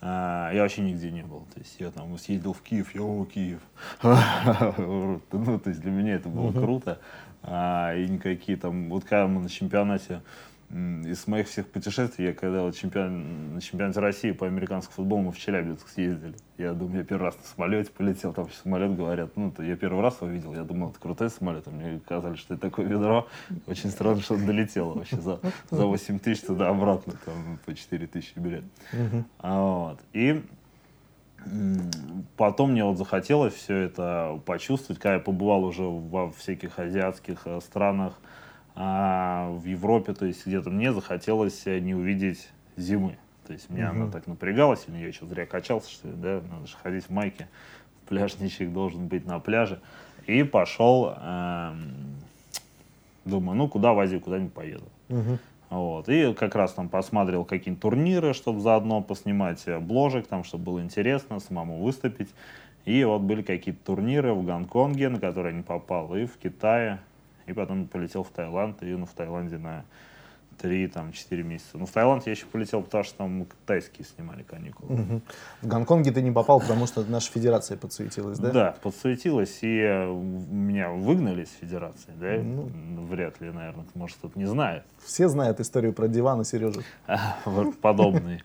э, 0.00 0.50
я 0.54 0.62
вообще 0.62 0.82
нигде 0.82 1.12
не 1.12 1.22
был. 1.22 1.46
То 1.54 1.60
есть 1.60 1.76
я 1.78 1.90
там 1.92 2.18
съездил 2.18 2.52
в 2.52 2.60
Киев, 2.62 2.92
я, 2.94 3.02
о, 3.02 3.24
Киев. 3.24 3.60
Ну, 4.02 5.58
то 5.58 5.70
есть 5.70 5.80
для 5.80 5.92
меня 5.92 6.14
это 6.14 6.28
было 6.28 6.52
круто. 6.52 6.98
А, 7.42 7.94
И 7.94 8.08
никакие 8.08 8.58
там, 8.58 8.90
вот 8.90 9.04
когда 9.04 9.26
мы 9.26 9.40
на 9.40 9.48
чемпионате 9.48 10.20
из 10.70 11.26
моих 11.26 11.48
всех 11.48 11.68
путешествий, 11.68 12.26
я 12.26 12.32
когда 12.32 12.62
вот 12.62 12.76
чемпион, 12.76 13.54
на 13.54 13.60
чемпионате 13.60 13.98
России 13.98 14.30
по 14.30 14.46
американскому 14.46 14.94
футболу 14.94 15.22
мы 15.22 15.32
в 15.32 15.38
Челябинск 15.38 15.88
съездили. 15.88 16.36
Я 16.58 16.74
думаю, 16.74 16.98
я 16.98 17.04
первый 17.04 17.24
раз 17.24 17.36
на 17.38 17.42
самолете 17.42 17.90
полетел, 17.90 18.32
там 18.32 18.48
самолет 18.52 18.94
говорят, 18.94 19.36
ну, 19.36 19.48
это 19.48 19.64
я 19.64 19.76
первый 19.76 20.00
раз 20.00 20.20
его 20.20 20.30
видел, 20.30 20.54
я 20.54 20.62
думал, 20.62 20.90
это 20.90 21.00
крутой 21.00 21.30
самолет, 21.30 21.66
а 21.66 21.70
мне 21.70 21.98
сказали, 22.04 22.36
что 22.36 22.54
это 22.54 22.68
такое 22.68 22.86
ведро. 22.86 23.26
Очень 23.66 23.90
странно, 23.90 24.20
что 24.20 24.34
он 24.34 24.46
долетело 24.46 24.94
вообще 24.94 25.16
за, 25.16 25.40
за 25.70 25.86
8 25.86 26.20
тысяч 26.20 26.42
туда-обратно, 26.42 27.14
там 27.24 27.58
по 27.66 27.74
4 27.74 28.06
тысячи 28.06 28.38
билет. 28.38 28.64
А 29.40 29.60
вот. 29.60 30.00
И 30.12 30.44
потом 32.36 32.72
мне 32.72 32.84
вот 32.84 32.96
захотелось 32.96 33.54
все 33.54 33.76
это 33.76 34.40
почувствовать, 34.46 35.00
когда 35.00 35.14
я 35.14 35.20
побывал 35.20 35.64
уже 35.64 35.82
во 35.82 36.30
всяких 36.30 36.78
азиатских 36.78 37.46
э, 37.46 37.60
странах, 37.60 38.20
а, 38.82 39.50
в 39.50 39.66
Европе, 39.66 40.14
то 40.14 40.24
есть 40.24 40.46
где-то 40.46 40.70
мне 40.70 40.90
захотелось 40.94 41.66
э, 41.66 41.80
не 41.80 41.94
увидеть 41.94 42.48
зимы. 42.78 43.18
То 43.46 43.52
есть 43.52 43.68
меня 43.68 43.90
она 43.90 44.10
так 44.10 44.26
напрягала 44.26 44.74
сильно, 44.74 44.96
я 44.96 45.06
еще 45.06 45.26
зря 45.26 45.44
качался, 45.44 45.90
что 45.90 46.08
ли, 46.08 46.14
да, 46.14 46.40
надо 46.50 46.66
же 46.66 46.76
ходить 46.82 47.04
в 47.04 47.10
майке. 47.10 47.46
Пляжничек 48.08 48.72
должен 48.72 49.06
быть 49.06 49.26
на 49.26 49.38
пляже. 49.38 49.80
И 50.26 50.44
пошел, 50.44 51.14
эм, 51.14 52.16
думаю, 53.26 53.58
ну 53.58 53.68
куда 53.68 53.92
возить, 53.92 54.22
куда-нибудь 54.22 54.54
поеду. 54.54 54.88
Вот. 55.68 56.08
И 56.08 56.32
как 56.32 56.54
раз 56.54 56.72
там 56.72 56.88
посмотрел 56.88 57.44
какие-нибудь 57.44 57.82
турниры, 57.82 58.32
чтобы 58.32 58.60
заодно 58.60 59.02
поснимать 59.02 59.62
э, 59.66 59.78
бложек, 59.78 60.26
там, 60.26 60.42
чтобы 60.42 60.64
было 60.64 60.80
интересно, 60.80 61.38
самому 61.38 61.82
выступить. 61.82 62.30
И 62.86 63.04
вот 63.04 63.20
были 63.20 63.42
какие-то 63.42 63.84
турниры 63.84 64.32
в 64.32 64.42
Гонконге, 64.42 65.10
на 65.10 65.20
которые 65.20 65.52
я 65.52 65.58
не 65.58 65.64
попал, 65.64 66.16
и 66.16 66.24
в 66.24 66.38
Китае. 66.38 67.00
И 67.50 67.52
потом 67.52 67.88
полетел 67.88 68.22
в 68.22 68.30
Таиланд, 68.30 68.80
и 68.84 68.94
ну, 68.94 69.06
в 69.06 69.12
Таиланде 69.12 69.58
на 69.58 69.84
3, 70.60 70.88
там, 70.88 71.12
4 71.12 71.42
месяца. 71.42 71.78
Ну, 71.78 71.86
в 71.86 71.90
Таиланд 71.90 72.26
я 72.26 72.32
еще 72.32 72.46
полетел, 72.46 72.82
потому 72.82 73.04
что 73.04 73.18
там 73.18 73.46
тайские 73.66 74.06
снимали 74.06 74.42
каникулы. 74.42 74.92
Мгм. 74.92 75.22
В 75.62 75.66
Гонконге 75.66 76.10
ты 76.12 76.22
не 76.22 76.30
попал, 76.30 76.60
потому 76.60 76.86
что 76.86 77.02
наша 77.04 77.32
федерация 77.32 77.76
подсуетилась, 77.76 78.38
да? 78.38 78.50
Да, 78.50 78.76
подсуетилась, 78.82 79.58
и 79.62 79.78
э, 79.80 80.12
меня 80.12 80.90
выгнали 80.90 81.44
из 81.44 81.52
федерации, 81.52 82.12
да? 82.20 82.36
Ну. 82.42 82.70
Вряд 83.06 83.40
ли, 83.40 83.50
наверное, 83.50 83.86
может, 83.94 84.18
кто-то 84.18 84.38
не 84.38 84.46
знает. 84.46 84.84
Все 85.04 85.28
знают 85.28 85.60
историю 85.60 85.92
про 85.92 86.08
диван 86.08 86.42
и 86.42 86.44
Сережу. 86.44 86.82
вот 87.46 87.78
подобные. 87.78 88.42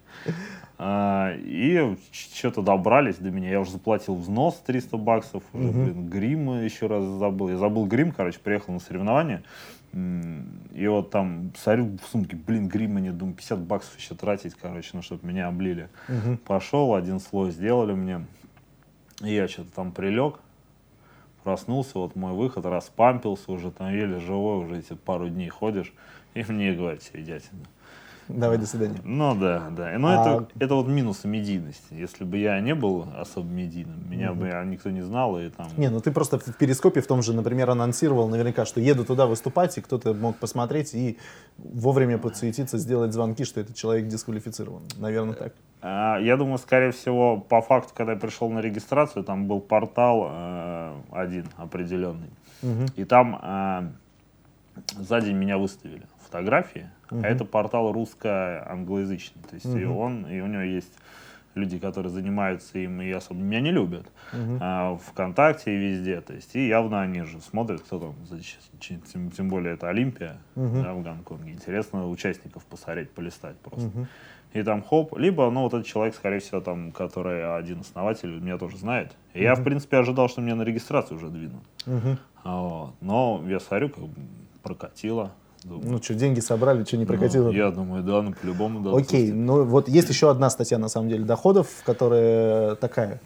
А, 0.77 1.33
И 1.37 1.97
что-то 2.11 2.61
добрались 2.61 3.15
до 3.15 3.31
меня. 3.31 3.49
Я 3.49 3.59
уже 3.61 3.71
заплатил 3.71 4.15
взнос 4.15 4.61
300 4.65 4.97
баксов. 4.97 5.43
Уже, 5.53 5.69
блин, 5.69 6.09
грим 6.09 6.63
еще 6.63 6.87
раз 6.87 7.03
забыл. 7.03 7.49
Я 7.49 7.57
забыл 7.57 7.85
грим, 7.85 8.11
короче, 8.11 8.39
приехал 8.39 8.73
на 8.73 8.79
соревнования. 8.79 9.43
И 9.95 10.87
вот 10.87 11.09
там 11.09 11.53
смотрю 11.55 11.97
в 11.97 12.07
сумке, 12.09 12.35
блин, 12.35 12.67
грима 12.67 12.99
нет. 12.99 13.17
Думаю, 13.17 13.35
50 13.35 13.59
баксов 13.59 13.97
еще 13.97 14.13
тратить, 14.13 14.53
короче, 14.53 14.89
ну, 14.93 15.01
чтобы 15.01 15.25
меня 15.25 15.47
облили. 15.47 15.87
Пошел, 16.45 16.95
один 16.95 17.21
слой 17.21 17.51
сделали 17.51 17.93
мне. 17.93 18.25
И 19.21 19.33
я 19.33 19.47
что-то 19.47 19.71
там 19.71 19.91
прилег. 19.93 20.39
Проснулся, 21.43 21.99
вот 21.99 22.15
мой 22.15 22.33
выход, 22.33 22.65
распампился 22.65 23.51
уже, 23.51 23.71
там 23.71 23.93
еле 23.93 24.19
живой, 24.19 24.65
уже 24.65 24.79
эти 24.79 24.93
пару 24.93 25.29
дней 25.29 25.47
ходишь. 25.47 25.93
И 26.33 26.43
мне 26.43 26.73
говорят, 26.73 27.01
все, 27.01 27.21
идятина. 27.21 27.65
Давай, 28.27 28.57
до 28.57 28.65
свидания. 28.65 28.97
Ну 29.03 29.35
да, 29.35 29.69
да. 29.69 29.97
Но 29.99 30.07
А- 30.07 30.13
это, 30.13 30.47
это 30.59 30.75
вот 30.75 30.87
минусы 30.87 31.27
медийности. 31.27 31.93
Если 31.93 32.23
бы 32.23 32.37
я 32.37 32.59
не 32.59 32.73
был 32.73 33.07
особо 33.17 33.47
медийным, 33.47 34.09
меня 34.09 34.33
бы 34.33 34.47
никто 34.65 34.89
не 34.89 35.01
знал, 35.01 35.39
и 35.39 35.49
там... 35.49 35.67
Не, 35.77 35.89
ну 35.89 35.99
ты 36.01 36.11
просто 36.11 36.39
в 36.39 36.57
перископе 36.57 37.01
в 37.01 37.07
том 37.07 37.21
же, 37.21 37.33
например, 37.33 37.69
анонсировал 37.69 38.27
наверняка, 38.27 38.65
что 38.65 38.79
еду 38.81 39.05
туда 39.05 39.27
выступать, 39.27 39.77
и 39.77 39.81
кто-то 39.81 40.13
мог 40.13 40.37
посмотреть 40.37 40.93
и 40.95 41.17
вовремя 41.57 42.17
подсуетиться, 42.17 42.77
сделать 42.79 43.13
звонки, 43.13 43.43
что 43.45 43.59
этот 43.59 43.75
человек 43.75 44.07
дисквалифицирован. 44.07 44.81
Наверное, 44.97 45.35
так. 45.35 45.53
А, 45.81 46.17
Я 46.17 46.35
думаю, 46.35 46.57
скорее 46.57 46.91
всего, 46.91 47.37
по 47.37 47.61
факту, 47.61 47.93
когда 47.95 48.13
я 48.13 48.19
пришел 48.19 48.49
на 48.49 48.59
регистрацию, 48.59 49.23
там 49.23 49.47
был 49.47 49.59
портал 49.59 50.27
э, 50.31 50.93
один 51.11 51.45
определенный. 51.57 52.29
И 52.95 53.03
там 53.05 53.39
э, 53.43 53.89
за 54.99 55.21
день 55.21 55.35
меня 55.35 55.59
выставили 55.59 56.01
фотографии, 56.25 56.89
а 57.09 57.21
это 57.21 57.45
портал 57.45 57.91
русско-англоязычный. 57.91 59.43
То 59.43 59.55
есть 59.55 59.65
и 59.65 59.85
он, 59.85 60.25
и 60.27 60.41
у 60.41 60.47
него 60.47 60.63
есть 60.63 60.93
люди, 61.55 61.79
которые 61.79 62.11
занимаются 62.11 62.77
им 62.77 63.01
и 63.01 63.09
особо 63.11 63.39
меня 63.39 63.61
не 63.61 63.71
любят. 63.71 64.05
А, 64.59 64.97
ВКонтакте 64.97 65.73
и 65.73 65.77
везде. 65.77 66.21
То 66.21 66.33
есть, 66.33 66.55
и 66.55 66.67
явно 66.67 67.01
они 67.01 67.21
же 67.21 67.39
смотрят, 67.39 67.81
кто 67.81 67.99
там, 67.99 68.15
тем, 68.79 69.31
тем 69.31 69.49
более 69.49 69.75
это 69.75 69.89
Олимпия 69.89 70.37
да, 70.55 70.93
в 70.93 71.01
Гонконге. 71.01 71.53
Интересно 71.53 72.09
участников 72.09 72.65
посмотреть, 72.65 73.11
полистать 73.11 73.57
просто. 73.57 73.89
И 74.53 74.63
там 74.63 74.81
хоп, 74.81 75.17
либо, 75.17 75.49
ну, 75.51 75.63
вот 75.63 75.73
этот 75.73 75.85
человек, 75.85 76.15
скорее 76.15 76.39
всего, 76.39 76.61
там, 76.61 76.93
который 76.93 77.57
один 77.57 77.81
основатель, 77.81 78.29
меня 78.29 78.57
тоже 78.57 78.77
знает. 78.77 79.13
И 79.33 79.41
я, 79.43 79.55
в 79.55 79.63
принципе, 79.63 79.97
ожидал, 79.97 80.29
что 80.29 80.41
меня 80.41 80.55
на 80.55 80.63
регистрацию 80.63 81.17
уже 81.17 81.29
двинут. 81.29 81.63
А, 82.43 82.61
вот. 82.61 82.93
Но 83.01 83.43
я 83.47 83.59
смотрю, 83.59 83.89
как 83.89 84.03
бы 84.05 84.21
прокатило. 84.63 85.31
Думаю, 85.65 85.93
Ну 85.93 86.01
что, 86.01 86.13
деньги 86.13 86.39
собрали, 86.41 86.83
что 86.83 86.95
не 86.97 87.05
прокатило? 87.05 87.47
ну, 87.47 87.51
я 87.51 87.71
думаю, 87.71 88.03
да, 88.03 88.21
ну, 88.21 88.33
по-любому 88.33 88.81
да. 88.81 88.95
Окей, 88.95 89.31
ну 89.31 89.63
вот 89.63 89.89
есть 89.89 90.09
еще 90.09 90.29
одна 90.29 90.51
статья, 90.51 90.77
на 90.77 90.89
самом 90.89 91.09
деле, 91.09 91.25
доходов, 91.25 91.67
которая 91.83 92.75
такая 92.75 93.19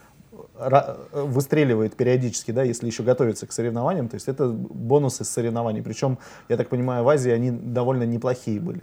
выстреливает 1.12 1.96
периодически, 1.96 2.52
да, 2.52 2.64
если 2.64 2.88
еще 2.88 3.04
готовится 3.04 3.48
к 3.48 3.52
соревнованиям. 3.52 4.10
То 4.10 4.16
есть 4.16 4.28
это 4.28 4.50
бонусы 4.50 5.24
с 5.24 5.30
соревнований. 5.30 5.82
Причем, 5.82 6.18
я 6.50 6.58
так 6.58 6.70
понимаю, 6.70 7.04
в 7.04 7.10
Азии 7.10 7.32
они 7.32 7.52
довольно 7.52 8.04
неплохие 8.04 8.60
были. 8.60 8.82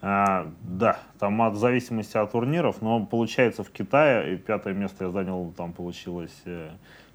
А, 0.00 0.50
да, 0.62 0.98
там 1.18 1.40
от 1.42 1.56
зависимости 1.56 2.16
от 2.16 2.32
турниров, 2.32 2.82
но 2.82 3.06
получается 3.06 3.62
в 3.62 3.70
Китае, 3.70 4.34
и 4.34 4.36
пятое 4.36 4.74
место 4.74 5.04
я 5.04 5.10
занял, 5.10 5.52
там 5.56 5.72
получилось 5.72 6.34
э, 6.44 6.70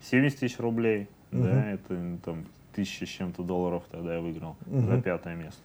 70 0.09 0.39
тысяч 0.39 0.57
рублей, 0.59 1.09
да, 1.31 1.71
это 1.71 2.17
там 2.23 2.45
тысяча 2.77 3.05
с 3.07 3.09
чем-то 3.09 3.41
долларов 3.41 3.83
тогда 3.91 4.15
я 4.15 4.21
выиграл 4.21 4.55
за 4.71 5.01
пятое 5.01 5.35
место. 5.35 5.61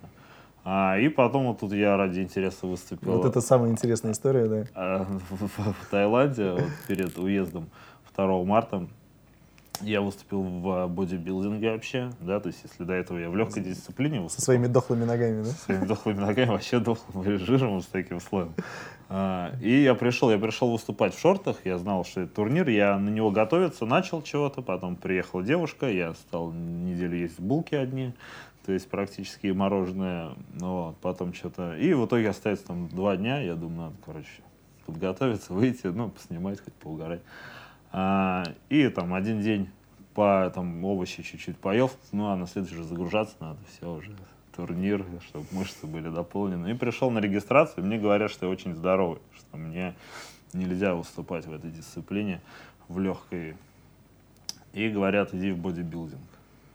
А, 0.64 0.96
и 0.98 1.08
потом 1.08 1.46
вот 1.48 1.58
тут 1.60 1.72
я 1.72 1.96
ради 1.96 2.20
интереса 2.20 2.66
выступил 2.66 3.12
Вот 3.12 3.24
это 3.26 3.40
самая 3.40 3.70
интересная 3.70 4.12
история, 4.12 4.46
да. 4.48 4.64
а, 4.74 5.04
в, 5.04 5.46
в- 5.46 5.72
в 5.74 5.90
Таиланде 5.90 6.52
вот 6.52 6.70
перед 6.88 7.18
уездом 7.18 7.68
2 8.16 8.44
марта. 8.44 8.86
Я 9.80 10.00
выступил 10.00 10.42
в 10.42 10.86
бодибилдинге 10.86 11.72
вообще, 11.72 12.12
да, 12.20 12.38
то 12.38 12.46
есть 12.48 12.60
если 12.62 12.84
до 12.84 12.92
этого 12.92 13.18
я 13.18 13.28
в 13.28 13.36
легкой 13.36 13.64
дисциплине 13.64 14.18
Со 14.18 14.22
выступал, 14.22 14.44
своими 14.44 14.66
дохлыми 14.68 15.04
ногами, 15.04 15.42
да? 15.42 15.50
своими 15.50 15.84
дохлыми 15.86 16.20
ногами, 16.20 16.50
вообще 16.50 16.78
дохлым 16.78 17.38
жиром 17.38 17.80
с 17.82 17.86
таким 17.86 18.20
слоем. 18.20 18.54
А, 19.14 19.52
И 19.60 19.82
я 19.82 19.94
пришел, 19.94 20.30
я 20.30 20.38
пришел 20.38 20.72
выступать 20.72 21.14
в 21.14 21.20
шортах, 21.20 21.66
я 21.66 21.76
знал, 21.76 22.02
что 22.02 22.22
это 22.22 22.34
турнир, 22.34 22.66
я 22.70 22.98
на 22.98 23.10
него 23.10 23.30
готовиться 23.30 23.84
начал 23.84 24.22
чего-то, 24.22 24.62
потом 24.62 24.96
приехала 24.96 25.42
девушка, 25.42 25.86
я 25.90 26.14
стал 26.14 26.50
неделю 26.50 27.18
есть 27.18 27.38
булки 27.38 27.74
одни, 27.74 28.14
то 28.64 28.72
есть 28.72 28.88
практически 28.88 29.48
мороженое, 29.48 30.30
ну 30.58 30.84
вот, 30.84 30.96
потом 31.02 31.34
что-то, 31.34 31.76
и 31.76 31.92
в 31.92 32.06
итоге 32.06 32.30
остается 32.30 32.68
там 32.68 32.88
два 32.88 33.18
дня, 33.18 33.42
я 33.42 33.54
думаю, 33.54 33.90
надо, 33.90 33.96
короче, 34.02 34.42
подготовиться, 34.86 35.52
выйти, 35.52 35.88
ну, 35.88 36.08
поснимать, 36.08 36.62
хоть 36.64 36.72
поугарать. 36.72 37.20
А, 37.92 38.44
и 38.70 38.88
там 38.88 39.12
один 39.12 39.42
день 39.42 39.68
по 40.14 40.50
там 40.54 40.82
овощи 40.86 41.22
чуть-чуть 41.22 41.58
поел, 41.58 41.90
ну 42.12 42.28
а 42.28 42.36
на 42.36 42.46
следующий 42.46 42.76
же 42.76 42.84
загружаться 42.84 43.36
надо, 43.40 43.58
все 43.76 43.92
уже 43.92 44.10
турнир, 44.54 45.04
чтобы 45.26 45.46
мышцы 45.52 45.86
были 45.86 46.08
дополнены. 46.08 46.70
И 46.70 46.74
пришел 46.74 47.10
на 47.10 47.18
регистрацию, 47.18 47.84
мне 47.84 47.98
говорят, 47.98 48.30
что 48.30 48.46
я 48.46 48.52
очень 48.52 48.74
здоровый, 48.74 49.20
что 49.36 49.56
мне 49.56 49.94
нельзя 50.52 50.94
выступать 50.94 51.46
в 51.46 51.52
этой 51.52 51.70
дисциплине 51.70 52.40
в 52.88 52.98
легкой. 52.98 53.56
И 54.72 54.88
говорят, 54.88 55.34
иди 55.34 55.52
в 55.52 55.58
бодибилдинг. 55.58 56.20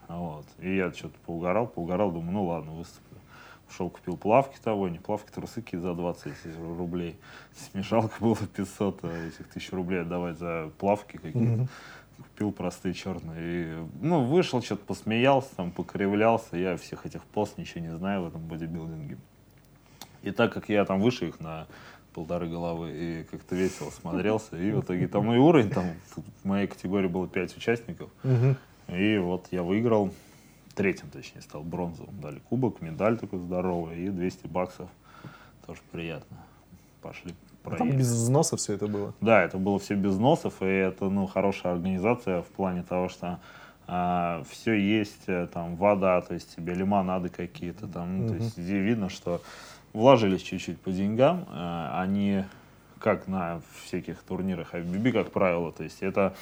Вот. 0.08 0.46
И 0.60 0.76
я 0.76 0.92
что-то 0.92 1.16
поугарал, 1.26 1.68
поугарал, 1.68 2.12
думаю, 2.12 2.32
ну 2.32 2.46
ладно, 2.46 2.72
выступлю. 2.72 3.18
Пошел, 3.68 3.90
купил 3.90 4.16
плавки 4.16 4.58
того, 4.64 4.88
не 4.88 4.98
плавки, 4.98 5.30
трусы 5.30 5.64
за 5.74 5.94
20 5.94 6.34
рублей. 6.78 7.18
Смешалка 7.56 8.16
было 8.20 8.38
500 8.38 9.00
а 9.04 9.28
этих 9.28 9.48
тысяч 9.50 9.72
рублей 9.72 10.02
отдавать 10.02 10.38
за 10.38 10.72
плавки 10.78 11.18
какие-то. 11.18 11.68
Купил 12.18 12.52
простые 12.52 12.94
черные. 12.94 13.38
И, 13.40 13.88
ну, 14.02 14.24
вышел, 14.26 14.62
что-то 14.62 14.86
посмеялся, 14.86 15.56
там, 15.56 15.72
покривлялся. 15.72 16.58
Я 16.58 16.78
всех 16.78 17.06
этих 17.06 17.24
пост 17.24 17.58
ничего 17.58 17.82
не 17.82 17.96
знаю 17.96 18.24
в 18.24 18.28
этом 18.28 18.42
бодибилдинге. 18.42 19.18
И 20.24 20.32
так 20.32 20.52
как 20.54 20.70
я 20.70 20.84
там 20.84 21.00
выше 21.00 21.28
их 21.28 21.40
на 21.40 21.68
полторы 22.14 22.50
головы 22.50 22.92
и 22.92 23.24
как-то 23.26 23.56
весело 23.56 23.92
смотрелся, 23.92 24.58
и 24.58 24.72
в 24.72 24.82
итоге 24.82 25.08
там 25.08 25.32
и 25.32 25.38
уровень, 25.38 25.70
там 25.70 25.86
в 26.16 26.46
моей 26.46 26.66
категории 26.66 27.08
было 27.08 27.28
5 27.28 27.56
участников. 27.56 28.10
И 28.88 29.18
вот 29.18 29.48
я 29.52 29.62
выиграл, 29.62 30.12
третьим 30.74 31.10
точнее 31.10 31.42
стал 31.42 31.62
бронзовым. 31.62 32.20
Дали 32.20 32.40
кубок, 32.40 32.82
медаль 32.82 33.20
такой 33.20 33.40
здоровый 33.40 34.00
и 34.00 34.10
200 34.10 34.48
баксов. 34.48 34.90
Тоже 35.68 35.82
приятно. 35.92 36.38
Пошли 37.02 37.36
Там 37.70 37.78
проехали. 37.78 38.00
без 38.00 38.12
взноса 38.12 38.58
все 38.58 38.74
это 38.74 38.88
было. 38.88 39.14
Да, 39.22 39.44
это 39.44 39.58
было 39.58 39.80
все 39.80 39.96
без 39.96 40.18
носов, 40.18 40.62
и 40.62 40.66
это 40.66 41.10
ну, 41.10 41.28
хорошая 41.28 41.74
организация 41.74 42.42
в 42.42 42.48
плане 42.48 42.84
того, 42.84 43.10
что 43.10 43.40
все 43.88 44.74
есть, 44.74 45.24
э, 45.28 45.48
там 45.48 45.78
вода, 45.78 46.20
то 46.20 46.34
есть 46.34 46.58
тебе 46.58 46.74
лимонады 46.74 47.30
какие-то 47.30 47.88
там, 47.88 48.20
ну, 48.20 48.28
то 48.28 48.36
есть 48.36 48.58
где 48.58 48.80
видно, 48.80 49.08
что 49.08 49.42
вложились 49.94 50.42
чуть-чуть 50.42 50.78
по 50.82 50.92
деньгам, 50.92 51.48
э, 51.50 51.90
они 51.94 52.44
как 53.00 53.28
на 53.28 53.62
всяких 53.86 54.22
турнирах 54.24 54.74
IFBB, 54.74 55.14
как 55.14 55.32
правило, 55.32 55.72
то 55.72 55.84
есть 55.84 56.02
это 56.02 56.36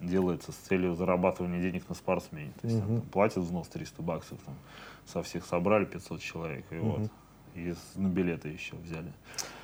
делается 0.00 0.52
с 0.52 0.56
целью 0.56 0.94
зарабатывания 0.94 1.60
денег 1.60 1.88
на 1.88 1.94
спортсмене. 1.94 2.52
То 2.60 2.66
есть 2.66 2.80
там, 2.80 3.00
платят 3.02 3.38
взнос 3.38 3.68
300 3.68 4.02
баксов, 4.02 4.38
там, 4.44 4.54
со 5.06 5.22
всех 5.22 5.44
собрали 5.44 5.84
500 5.84 6.20
человек, 6.20 6.64
и 6.70 6.78
вот. 6.78 7.10
И 7.54 7.74
на 7.96 8.08
билеты 8.08 8.48
еще 8.48 8.76
взяли. 8.76 9.12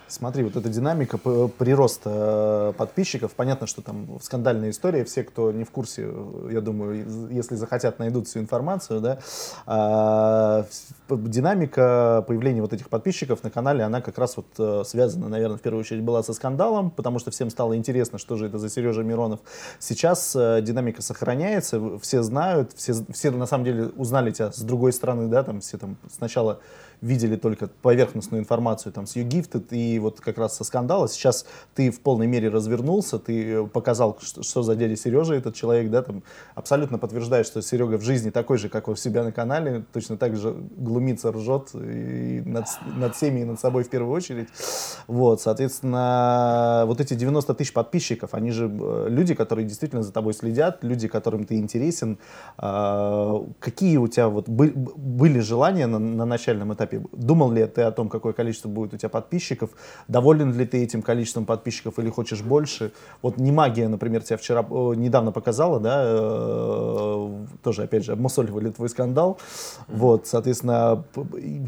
Смотри, 0.06 0.44
вот 0.44 0.54
эта 0.54 0.68
динамика 0.68 1.16
прироста 1.16 2.10
э, 2.70 2.72
подписчиков, 2.76 3.32
понятно, 3.32 3.66
что 3.66 3.80
там 3.80 4.18
скандальная 4.20 4.70
история, 4.70 5.04
все, 5.04 5.24
кто 5.24 5.50
не 5.50 5.64
в 5.64 5.70
курсе, 5.70 6.08
я 6.50 6.60
думаю, 6.60 7.30
если 7.30 7.54
захотят, 7.54 7.98
найдут 7.98 8.28
всю 8.28 8.40
информацию, 8.40 9.00
да, 9.00 9.18
а, 9.66 10.66
динамика 11.08 12.22
появления 12.28 12.60
вот 12.60 12.72
этих 12.72 12.90
подписчиков 12.90 13.42
на 13.42 13.50
канале, 13.50 13.82
она 13.82 14.02
как 14.02 14.18
раз 14.18 14.36
вот 14.36 14.46
э, 14.58 14.82
связана, 14.84 15.28
наверное, 15.28 15.56
в 15.56 15.62
первую 15.62 15.80
очередь 15.80 16.02
была 16.02 16.22
со 16.22 16.34
скандалом, 16.34 16.90
потому 16.90 17.18
что 17.18 17.30
всем 17.30 17.48
стало 17.48 17.76
интересно, 17.76 18.18
что 18.18 18.36
же 18.36 18.46
это 18.46 18.58
за 18.58 18.68
Сережа 18.68 19.02
Миронов. 19.02 19.40
Сейчас 19.78 20.36
э, 20.36 20.60
динамика 20.62 21.00
сохраняется, 21.00 21.98
все 22.00 22.22
знают, 22.22 22.72
все, 22.74 22.94
все 23.10 23.30
на 23.30 23.46
самом 23.46 23.64
деле 23.64 23.86
узнали 23.96 24.30
тебя 24.32 24.52
с 24.52 24.60
другой 24.60 24.92
стороны, 24.92 25.28
да, 25.28 25.42
там 25.42 25.60
все 25.60 25.78
там 25.78 25.96
сначала 26.14 26.60
видели 27.00 27.36
только 27.36 27.68
поверхностную 27.82 28.40
информацию 28.40 28.92
там 28.92 29.06
с 29.06 29.16
YouGifted 29.16 29.93
и 29.94 29.98
вот 29.98 30.20
как 30.20 30.38
раз 30.38 30.56
со 30.56 30.64
скандала. 30.64 31.08
Сейчас 31.08 31.46
ты 31.74 31.90
в 31.90 32.00
полной 32.00 32.26
мере 32.26 32.48
развернулся, 32.48 33.18
ты 33.18 33.66
показал, 33.66 34.18
что, 34.20 34.42
что 34.42 34.62
за 34.62 34.76
дядя 34.76 34.96
Сережа 34.96 35.34
этот 35.34 35.54
человек, 35.54 35.90
да, 35.90 36.02
там 36.02 36.22
абсолютно 36.54 36.98
подтверждаешь, 36.98 37.46
что 37.46 37.62
Серега 37.62 37.98
в 37.98 38.02
жизни 38.02 38.30
такой 38.30 38.58
же, 38.58 38.68
как 38.68 38.88
у 38.88 38.96
себя 38.96 39.24
на 39.24 39.32
канале, 39.32 39.84
точно 39.92 40.16
так 40.16 40.36
же 40.36 40.54
глумится, 40.76 41.32
ржет 41.32 41.70
и 41.74 42.42
над, 42.44 42.66
над 42.96 43.14
всеми 43.14 43.40
и 43.40 43.44
над 43.44 43.60
собой 43.60 43.84
в 43.84 43.90
первую 43.90 44.12
очередь. 44.12 44.48
Вот, 45.06 45.40
соответственно, 45.40 46.84
вот 46.86 47.00
эти 47.00 47.14
90 47.14 47.54
тысяч 47.54 47.72
подписчиков, 47.72 48.34
они 48.34 48.50
же 48.50 48.68
э, 48.68 49.06
люди, 49.08 49.34
которые 49.34 49.66
действительно 49.66 50.02
за 50.02 50.12
тобой 50.12 50.34
следят, 50.34 50.82
люди, 50.82 51.08
которым 51.08 51.44
ты 51.44 51.56
интересен. 51.56 52.18
А, 52.58 53.44
какие 53.60 53.96
у 53.96 54.08
тебя 54.08 54.28
вот 54.28 54.48
были 54.48 55.40
желания 55.40 55.86
на, 55.86 55.98
на 55.98 56.24
начальном 56.24 56.72
этапе. 56.72 57.02
Думал 57.12 57.50
ли 57.52 57.66
ты 57.66 57.82
о 57.82 57.90
том, 57.90 58.08
какое 58.08 58.32
количество 58.32 58.68
будет 58.68 58.94
у 58.94 58.96
тебя 58.96 59.08
подписчиков? 59.08 59.70
Доволен 60.08 60.52
ли 60.52 60.66
ты 60.66 60.82
этим 60.82 61.02
количеством 61.02 61.44
подписчиков 61.44 61.98
или 61.98 62.10
хочешь 62.10 62.42
больше? 62.42 62.92
Вот 63.22 63.38
не 63.38 63.52
магия, 63.52 63.88
например, 63.88 64.22
тебя 64.22 64.36
вчера 64.36 64.62
недавно 64.62 65.32
показала, 65.32 65.80
да, 65.80 66.02
э, 66.04 67.46
тоже, 67.62 67.82
опять 67.82 68.04
же, 68.04 68.12
обмусоливали 68.12 68.70
твой 68.70 68.88
скандал. 68.88 69.38
Вот, 69.88 70.26
соответственно, 70.26 71.04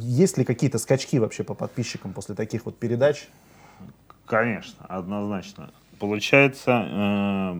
есть 0.01 0.39
ли 0.39 0.45
какие-то 0.45 0.79
скачки 0.79 1.19
вообще 1.19 1.45
по 1.45 1.55
подписчикам 1.55 2.13
после 2.13 2.35
таких 2.35 2.67
вот 2.67 2.77
передач? 2.77 3.29
Конечно, 4.27 4.85
однозначно. 4.89 5.71
Получается, 5.99 6.85
э, 6.91 7.57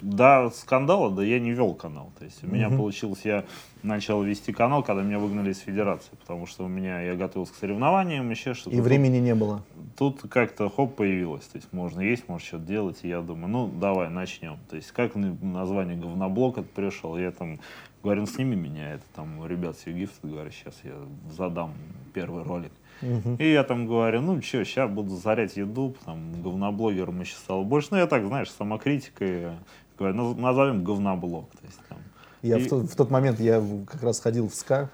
до 0.00 0.50
скандала, 0.50 1.10
да 1.10 1.22
я 1.22 1.40
не 1.40 1.52
вел 1.52 1.74
канал. 1.74 2.12
То 2.18 2.24
есть 2.24 2.42
у 2.44 2.46
меня 2.46 2.68
получилось, 2.70 3.20
я 3.24 3.44
начал 3.82 4.22
вести 4.22 4.52
канал, 4.52 4.82
когда 4.82 5.02
меня 5.02 5.18
выгнали 5.18 5.52
из 5.52 5.58
федерации, 5.58 6.10
потому 6.20 6.46
что 6.46 6.64
у 6.64 6.68
меня 6.68 7.00
я 7.00 7.14
готовился 7.14 7.52
к 7.52 7.56
соревнованиям, 7.56 8.28
еще 8.30 8.54
что-то. 8.54 8.76
И 8.76 8.80
времени 8.80 9.18
не 9.18 9.34
было. 9.34 9.62
Тут 9.96 10.22
как-то 10.28 10.68
хоп 10.68 10.96
появилось, 10.96 11.44
то 11.44 11.58
есть 11.58 11.72
можно 11.72 12.00
есть, 12.00 12.28
можно 12.28 12.46
что-то 12.46 12.64
делать, 12.64 12.98
и 13.02 13.08
я 13.08 13.20
думаю, 13.20 13.48
ну 13.48 13.68
давай 13.68 14.10
начнем. 14.10 14.58
То 14.70 14.76
есть 14.76 14.92
как 14.92 15.14
название 15.14 15.96
говноблок 15.96 16.58
это 16.58 16.68
пришел, 16.68 17.16
я 17.16 17.30
там 17.30 17.60
говорю, 18.02 18.22
ну 18.22 18.26
сними 18.26 18.56
меня, 18.56 18.94
это 18.94 19.04
там 19.14 19.44
ребят 19.46 19.76
с 19.78 19.86
Югифт, 19.86 20.14
говорю, 20.22 20.50
сейчас 20.50 20.74
я 20.84 20.94
задам 21.36 21.74
первый 22.14 22.42
ролик. 22.44 22.72
Угу. 23.02 23.36
И 23.38 23.52
я 23.52 23.62
там 23.64 23.86
говорю, 23.86 24.20
ну 24.20 24.42
что, 24.42 24.64
сейчас 24.64 24.90
буду 24.90 25.16
зарять 25.16 25.56
еду, 25.56 25.94
там 26.04 26.42
говноблогером 26.42 27.20
еще 27.20 27.36
стало 27.36 27.62
больше. 27.62 27.88
Ну 27.92 27.98
я 27.98 28.06
так, 28.06 28.26
знаешь, 28.26 28.50
самокритикой 28.50 29.52
говорю, 29.98 30.34
назовем 30.34 30.84
говноблок. 30.84 31.50
То 31.50 31.66
есть, 31.66 31.80
там. 31.88 31.98
Я 32.42 32.58
и... 32.58 32.62
в, 32.62 32.68
тот, 32.68 32.90
в 32.90 32.96
тот 32.96 33.10
момент 33.10 33.40
я 33.40 33.62
как 33.86 34.02
раз 34.02 34.20
ходил 34.20 34.48
в 34.48 34.54
СКА, 34.54 34.90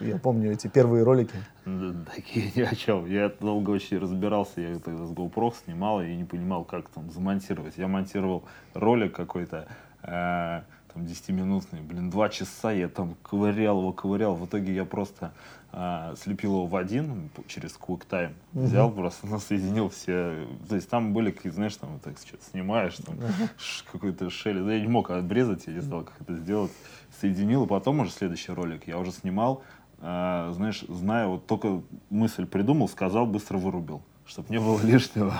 я 0.00 0.18
помню 0.18 0.52
эти 0.52 0.68
первые 0.68 1.02
ролики. 1.02 1.36
Да, 1.64 1.94
такие 2.14 2.52
ни 2.54 2.60
о 2.60 2.74
чем. 2.74 3.06
Я 3.06 3.32
долго 3.40 3.70
очень 3.70 3.98
разбирался, 3.98 4.60
я 4.60 4.70
это 4.72 4.90
с 5.06 5.12
GoPro 5.12 5.54
снимал 5.64 6.02
и 6.02 6.14
не 6.14 6.24
понимал, 6.24 6.64
как 6.64 6.88
там 6.88 7.10
замонтировать. 7.10 7.74
Я 7.76 7.88
монтировал 7.88 8.44
ролик 8.74 9.14
какой-то, 9.14 9.66
э, 10.02 10.62
там 10.98 11.06
10-минутный, 11.06 11.80
блин, 11.80 12.10
два 12.10 12.28
часа 12.28 12.72
я 12.72 12.88
там 12.88 13.16
ковырял 13.22 13.78
его, 13.78 13.92
ковырял. 13.92 14.34
В 14.34 14.46
итоге 14.46 14.74
я 14.74 14.84
просто 14.84 15.32
а, 15.72 16.14
слепил 16.16 16.52
его 16.52 16.66
в 16.66 16.76
один 16.76 17.30
через 17.46 17.76
QuickTime, 17.76 18.32
угу. 18.52 18.64
взял 18.64 18.90
просто, 18.90 19.26
ну, 19.30 19.38
соединил 19.38 19.88
все, 19.88 20.46
то 20.68 20.74
есть 20.74 20.88
там 20.88 21.12
были, 21.12 21.34
знаешь, 21.44 21.76
там 21.76 22.00
так 22.02 22.16
что 22.18 22.36
снимаешь, 22.50 22.96
там 22.96 23.16
угу. 23.16 23.48
какой-то 23.92 24.30
шелли, 24.30 24.62
да 24.62 24.74
я 24.74 24.80
не 24.80 24.88
мог 24.88 25.10
обрезать, 25.10 25.66
я 25.66 25.74
не 25.74 25.80
знал, 25.80 26.02
как 26.02 26.20
это 26.20 26.34
сделать, 26.34 26.72
соединил, 27.20 27.64
и 27.64 27.68
потом 27.68 28.00
уже 28.00 28.10
следующий 28.10 28.52
ролик 28.52 28.88
я 28.88 28.98
уже 28.98 29.12
снимал, 29.12 29.62
а, 30.00 30.52
знаешь, 30.52 30.84
зная, 30.88 31.26
вот 31.26 31.46
только 31.46 31.82
мысль 32.10 32.46
придумал, 32.46 32.88
сказал, 32.88 33.26
быстро 33.26 33.58
вырубил 33.58 34.02
чтобы 34.28 34.48
не 34.50 34.58
было 34.58 34.80
лишнего. 34.82 35.32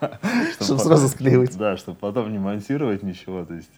Чтобы 0.60 0.80
сразу 0.80 1.08
склеивать. 1.08 1.56
Да, 1.56 1.76
чтобы 1.76 1.98
потом 1.98 2.32
не 2.32 2.38
монтировать 2.38 3.02
ничего. 3.02 3.44
То 3.44 3.54
есть 3.54 3.70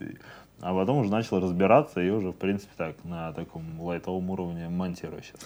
а 0.63 0.73
потом 0.73 0.99
уже 0.99 1.11
начал 1.11 1.41
разбираться 1.41 2.01
и 2.01 2.09
уже, 2.09 2.31
в 2.31 2.37
принципе, 2.37 2.71
так, 2.77 2.95
на 3.03 3.33
таком 3.33 3.65
лайтовом 3.81 4.31
уровне 4.31 4.69
монтирую 4.69 5.21
сейчас. 5.21 5.41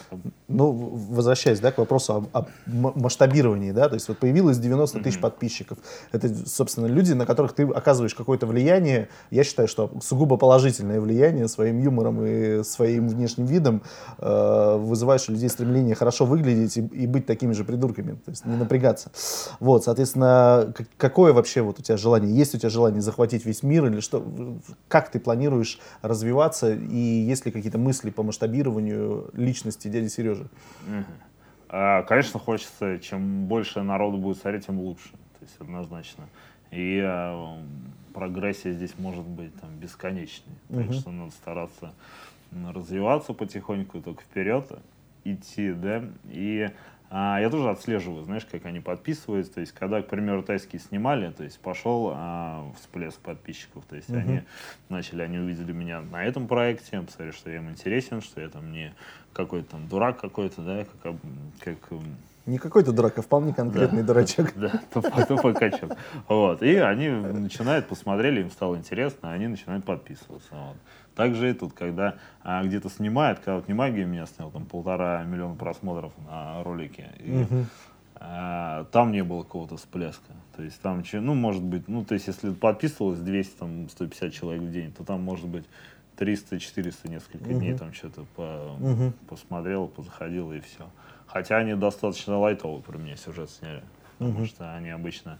Ну, 0.47 0.71
возвращаясь, 0.71 1.59
да, 1.59 1.71
к 1.71 1.79
вопросу 1.79 2.29
о, 2.33 2.39
о 2.39 2.47
масштабировании, 2.67 3.71
да, 3.71 3.89
то 3.89 3.95
есть 3.95 4.07
вот 4.07 4.19
появилось 4.19 4.59
90 4.59 4.99
тысяч 4.99 5.17
mm-hmm. 5.17 5.21
подписчиков. 5.21 5.79
Это, 6.11 6.29
собственно, 6.47 6.85
люди, 6.85 7.13
на 7.13 7.25
которых 7.25 7.53
ты 7.53 7.63
оказываешь 7.63 8.13
какое-то 8.13 8.45
влияние. 8.45 9.09
Я 9.31 9.43
считаю, 9.43 9.67
что 9.67 9.89
сугубо 10.01 10.37
положительное 10.37 11.01
влияние 11.01 11.47
своим 11.47 11.79
юмором 11.79 12.23
и 12.23 12.63
своим 12.63 13.09
внешним 13.09 13.47
видом 13.47 13.81
э, 14.19 14.77
вызываешь 14.77 15.27
у 15.29 15.31
людей 15.31 15.49
стремление 15.49 15.95
хорошо 15.95 16.25
выглядеть 16.25 16.77
и, 16.77 16.81
и 16.81 17.07
быть 17.07 17.25
такими 17.25 17.53
же 17.53 17.63
придурками, 17.63 18.11
то 18.23 18.29
есть 18.29 18.45
не 18.45 18.55
напрягаться. 18.55 19.11
Вот, 19.59 19.83
соответственно, 19.83 20.71
какое 20.97 21.33
вообще 21.33 21.63
вот 21.63 21.79
у 21.79 21.81
тебя 21.81 21.97
желание? 21.97 22.31
Есть 22.31 22.53
у 22.53 22.59
тебя 22.59 22.69
желание 22.69 23.01
захватить 23.01 23.45
весь 23.45 23.63
мир 23.63 23.87
или 23.87 23.99
что? 23.99 24.23
Как 24.87 25.06
как 25.07 25.13
ты 25.13 25.19
планируешь 25.21 25.79
развиваться 26.01 26.73
и 26.73 26.97
есть 26.97 27.45
ли 27.45 27.51
какие-то 27.51 27.77
мысли 27.77 28.09
по 28.09 28.23
масштабированию 28.23 29.29
личности 29.33 29.87
дяди 29.87 30.07
Сережи? 30.07 30.47
А, 31.69 32.03
конечно, 32.03 32.39
хочется, 32.39 32.99
чем 32.99 33.45
больше 33.45 33.81
народу 33.83 34.17
будет 34.17 34.37
смотреть, 34.37 34.67
тем 34.67 34.79
лучше. 34.79 35.09
То 35.11 35.45
есть 35.45 35.55
однозначно. 35.59 36.25
И 36.71 37.01
а, 37.03 37.57
прогрессия 38.13 38.73
здесь 38.73 38.95
может 38.97 39.23
быть 39.23 39.53
там 39.61 39.69
бесконечной. 39.77 40.55
Так 40.69 40.93
что 40.93 41.11
надо 41.11 41.31
стараться 41.31 41.93
развиваться 42.51 43.33
потихоньку, 43.33 44.01
только 44.01 44.21
вперед 44.23 44.69
идти, 45.23 45.71
да, 45.71 46.03
и 46.29 46.69
а, 47.09 47.39
я 47.39 47.49
тоже 47.49 47.69
отслеживаю, 47.69 48.23
знаешь, 48.23 48.45
как 48.45 48.65
они 48.65 48.79
подписываются. 48.79 49.53
То 49.53 49.61
есть, 49.61 49.71
когда, 49.71 50.01
к 50.01 50.07
примеру, 50.07 50.43
тайские 50.43 50.81
снимали, 50.81 51.31
то 51.31 51.43
есть 51.43 51.59
пошел 51.59 52.11
а, 52.13 52.69
всплеск 52.77 53.19
подписчиков. 53.19 53.85
То 53.85 53.95
есть, 53.95 54.09
uh-huh. 54.09 54.19
они 54.19 54.41
начали, 54.89 55.21
они 55.21 55.37
увидели 55.37 55.71
меня 55.71 56.01
на 56.01 56.23
этом 56.23 56.47
проекте, 56.47 57.01
посмотрели, 57.01 57.31
что 57.31 57.49
я 57.49 57.57
им 57.57 57.69
интересен, 57.69 58.21
что 58.21 58.41
я 58.41 58.49
там 58.49 58.71
не 58.71 58.93
какой-то 59.33 59.71
там 59.71 59.87
дурак 59.87 60.19
какой-то, 60.19 60.61
да, 60.61 60.85
как, 61.01 61.15
как 61.59 61.77
не 62.47 62.57
какой-то 62.57 62.93
дурак, 62.93 63.19
а 63.19 63.21
вполне 63.21 63.53
конкретный 63.53 64.01
да, 64.01 64.07
дурачок. 64.07 64.53
Да, 64.55 64.81
тупой, 65.27 65.53
качок. 65.53 65.91
Вот. 66.27 66.63
И 66.63 66.75
они 66.75 67.09
начинают, 67.09 67.87
посмотрели, 67.87 68.41
им 68.41 68.49
стало 68.49 68.75
интересно, 68.77 69.31
они 69.31 69.47
начинают 69.47 69.85
подписываться. 69.85 70.49
Вот. 70.51 70.77
Также 71.15 71.49
и 71.49 71.53
тут, 71.53 71.73
когда 71.73 72.15
а, 72.43 72.63
где-то 72.63 72.89
снимает, 72.89 73.39
когда 73.39 73.55
вот 73.55 73.67
не 73.67 73.73
магия 73.73 74.05
меня 74.05 74.25
снял, 74.25 74.51
там 74.51 74.65
полтора 74.65 75.23
миллиона 75.23 75.55
просмотров 75.55 76.13
на 76.27 76.63
ролике, 76.63 77.11
и, 77.19 77.41
угу. 77.41 77.65
а, 78.15 78.85
там 78.91 79.11
не 79.11 79.23
было 79.23 79.43
какого-то 79.43 79.77
всплеска. 79.77 80.33
То 80.55 80.63
есть 80.63 80.79
там, 80.81 81.03
ну, 81.11 81.33
может 81.33 81.63
быть, 81.63 81.87
ну, 81.87 82.05
то 82.05 82.13
есть 82.13 82.27
если 82.27 82.53
подписывалось 82.53 83.19
200, 83.19 83.57
там, 83.57 83.89
150 83.89 84.33
человек 84.33 84.61
в 84.61 84.71
день, 84.71 84.91
то 84.91 85.03
там 85.03 85.21
может 85.21 85.47
быть 85.47 85.65
300-400 86.17 87.09
несколько 87.09 87.49
угу. 87.49 87.59
дней 87.59 87.75
там 87.75 87.93
что-то 87.93 88.25
по, 88.35 88.77
угу. 88.79 89.13
посмотрел, 89.27 89.87
позаходил 89.87 90.51
и 90.51 90.59
все. 90.59 90.87
Хотя 91.27 91.57
они 91.57 91.75
достаточно 91.75 92.39
лайтовые 92.39 92.81
про 92.81 92.97
меня 92.97 93.15
сюжет 93.15 93.49
сняли. 93.49 93.83
Потому 94.17 94.39
угу. 94.39 94.45
что 94.45 94.73
они 94.75 94.89
обычно 94.89 95.37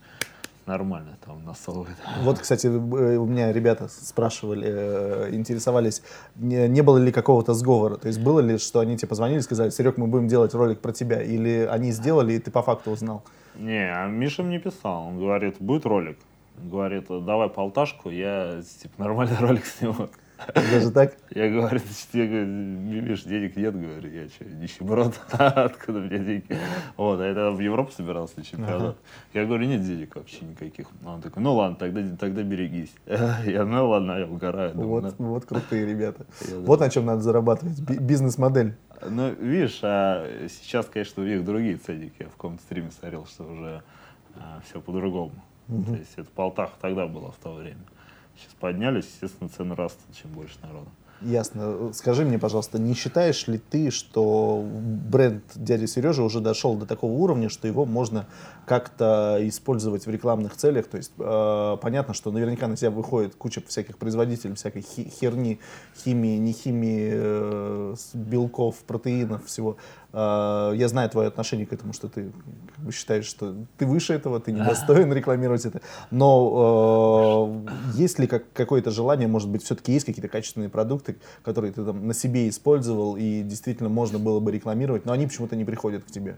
нормально 0.67 1.17
там 1.25 1.43
насовывают. 1.45 1.97
Вот, 2.21 2.39
кстати, 2.39 2.67
э, 2.67 2.69
у 2.69 3.25
меня 3.25 3.51
ребята 3.51 3.87
спрашивали, 3.87 4.67
э, 4.69 5.29
интересовались, 5.31 6.03
не, 6.35 6.67
не 6.67 6.81
было 6.81 6.97
ли 6.97 7.11
какого-то 7.11 7.53
сговора. 7.53 7.95
То 7.95 8.07
есть 8.07 8.19
было 8.19 8.41
ли, 8.41 8.57
что 8.57 8.81
они 8.81 8.97
тебе 8.97 9.07
позвонили 9.07 9.39
и 9.39 9.41
сказали, 9.41 9.69
Серег, 9.69 9.97
мы 9.97 10.07
будем 10.07 10.27
делать 10.27 10.53
ролик 10.53 10.79
про 10.79 10.91
тебя? 10.91 11.23
Или 11.23 11.67
они 11.71 11.91
сделали, 11.91 12.33
и 12.33 12.39
ты 12.39 12.51
по 12.51 12.61
факту 12.61 12.91
узнал? 12.91 13.23
Не, 13.55 13.91
а 13.91 14.07
Миша 14.07 14.43
мне 14.43 14.59
писал. 14.59 15.07
Он 15.07 15.17
говорит, 15.17 15.55
будет 15.59 15.85
ролик. 15.85 16.17
Говорит, 16.57 17.05
давай 17.07 17.49
полташку, 17.49 18.09
я 18.09 18.61
типа 18.81 19.03
нормальный 19.03 19.37
ролик 19.39 19.65
сниму. 19.65 20.09
Даже 20.53 20.91
так? 20.91 21.15
Я 21.31 21.49
говорю, 21.49 21.79
значит, 21.79 22.07
я 22.13 22.25
говорю, 22.25 22.45
Миш, 22.45 23.23
денег 23.23 23.55
нет, 23.55 23.79
говорю, 23.79 24.09
я 24.09 24.29
что, 24.29 24.45
нищеброд, 24.45 25.19
откуда 25.31 25.99
мне 25.99 26.19
деньги? 26.19 26.57
Вот, 26.95 27.19
а 27.19 27.23
это 27.23 27.51
в 27.51 27.59
Европу 27.59 27.91
собирался 27.91 28.33
на 28.37 28.45
чемпионат. 28.45 28.81
Ага. 28.81 28.95
Я 29.33 29.45
говорю, 29.45 29.65
нет 29.65 29.83
денег 29.83 30.15
вообще 30.15 30.45
никаких. 30.45 30.87
Он 31.05 31.21
такой, 31.21 31.41
ну 31.41 31.55
ладно, 31.55 31.75
тогда, 31.77 32.01
тогда 32.17 32.43
берегись. 32.43 32.93
Я, 33.45 33.65
ну 33.65 33.89
ладно, 33.89 34.19
я 34.19 34.27
угораю. 34.27 34.73
Думаю, 34.73 35.01
вот, 35.01 35.19
ну. 35.19 35.27
вот 35.29 35.45
крутые 35.45 35.85
ребята. 35.85 36.25
Я, 36.47 36.57
вот 36.59 36.79
на 36.79 36.89
чем 36.89 37.05
надо 37.05 37.21
зарабатывать, 37.21 37.79
бизнес-модель. 37.79 38.75
Ну, 39.07 39.31
видишь, 39.33 39.79
а 39.83 40.27
сейчас, 40.49 40.87
конечно, 40.87 41.23
у 41.23 41.25
них 41.25 41.43
другие 41.43 41.77
ценники. 41.77 42.15
Я 42.19 42.27
в 42.27 42.31
каком-то 42.31 42.61
стриме 42.63 42.91
смотрел, 42.91 43.25
что 43.25 43.43
уже 43.43 43.83
а, 44.35 44.61
все 44.65 44.81
по-другому. 44.81 45.33
Угу. 45.67 45.83
То 45.83 45.93
есть 45.93 46.13
это 46.15 46.29
полтах 46.31 46.71
тогда 46.81 47.07
было 47.07 47.31
в 47.31 47.37
то 47.37 47.53
время. 47.53 47.81
Сейчас 48.37 48.53
поднялись, 48.59 49.05
естественно, 49.05 49.49
цены 49.49 49.75
растут, 49.75 50.15
чем 50.15 50.31
больше 50.31 50.55
народа. 50.61 50.89
Ясно. 51.21 51.91
Скажи 51.93 52.25
мне, 52.25 52.37
пожалуйста, 52.37 52.77
не 52.77 52.93
считаешь 52.93 53.47
ли 53.47 53.57
ты, 53.57 53.89
что 53.89 54.63
бренд 54.63 55.43
дяди 55.55 55.87
Сережа 55.87 56.21
уже 56.21 56.41
дошел 56.41 56.75
до 56.75 56.85
такого 56.85 57.11
уровня, 57.11 57.49
что 57.49 57.67
его 57.67 57.85
можно 57.85 58.27
как-то 58.67 59.37
использовать 59.41 60.05
в 60.05 60.11
рекламных 60.11 60.55
целях? 60.55 60.87
То 60.87 60.97
есть 60.97 61.11
э, 61.17 61.77
понятно, 61.81 62.13
что 62.13 62.31
наверняка 62.31 62.67
на 62.67 62.75
тебя 62.75 62.91
выходит 62.91 63.33
куча 63.33 63.63
всяких 63.65 63.97
производителей, 63.97 64.53
всякой 64.53 64.83
херни, 64.83 65.59
химии, 66.03 66.37
не 66.37 66.53
химии, 66.53 67.09
э, 67.13 67.95
белков, 68.13 68.75
протеинов, 68.85 69.45
всего. 69.45 69.77
Э, 70.13 70.73
я 70.75 70.87
знаю 70.87 71.09
твое 71.09 71.27
отношение 71.27 71.65
к 71.65 71.73
этому, 71.73 71.93
что 71.93 72.07
ты 72.07 72.31
считаешь, 72.91 73.25
что 73.25 73.55
ты 73.77 73.85
выше 73.85 74.13
этого, 74.13 74.39
ты 74.39 74.51
недостоин 74.51 75.11
рекламировать 75.13 75.65
это. 75.65 75.81
Но 76.11 77.63
э, 77.67 77.97
есть 77.97 78.19
ли 78.19 78.27
как, 78.27 78.51
какое-то 78.53 78.91
желание, 78.91 79.27
может 79.27 79.49
быть, 79.49 79.63
все-таки 79.63 79.91
есть 79.91 80.05
какие-то 80.05 80.29
качественные 80.29 80.69
продукты, 80.69 81.17
которые 81.43 81.73
ты 81.73 81.83
там 81.83 82.07
на 82.07 82.13
себе 82.13 82.49
использовал 82.49 83.17
и 83.17 83.41
действительно 83.41 83.89
можно 83.89 84.19
было 84.19 84.39
бы 84.39 84.51
рекламировать, 84.51 85.05
но 85.05 85.13
они 85.13 85.27
почему-то 85.27 85.55
не 85.55 85.65
приходят 85.65 86.03
к 86.03 86.07
тебе? 86.07 86.37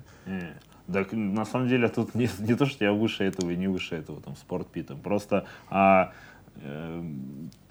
Так, 0.92 1.12
на 1.12 1.46
самом 1.46 1.68
деле, 1.68 1.88
тут 1.88 2.16
не, 2.16 2.28
не 2.40 2.56
то, 2.56 2.66
что 2.66 2.84
я 2.84 2.94
выше 2.94 3.24
этого 3.24 3.52
и 3.52 3.56
не 3.56 3.68
выше 3.68 3.96
этого, 3.96 4.22
там, 4.22 4.36
спортпитом. 4.36 5.00
Просто 5.00 5.46
а, 5.70 6.14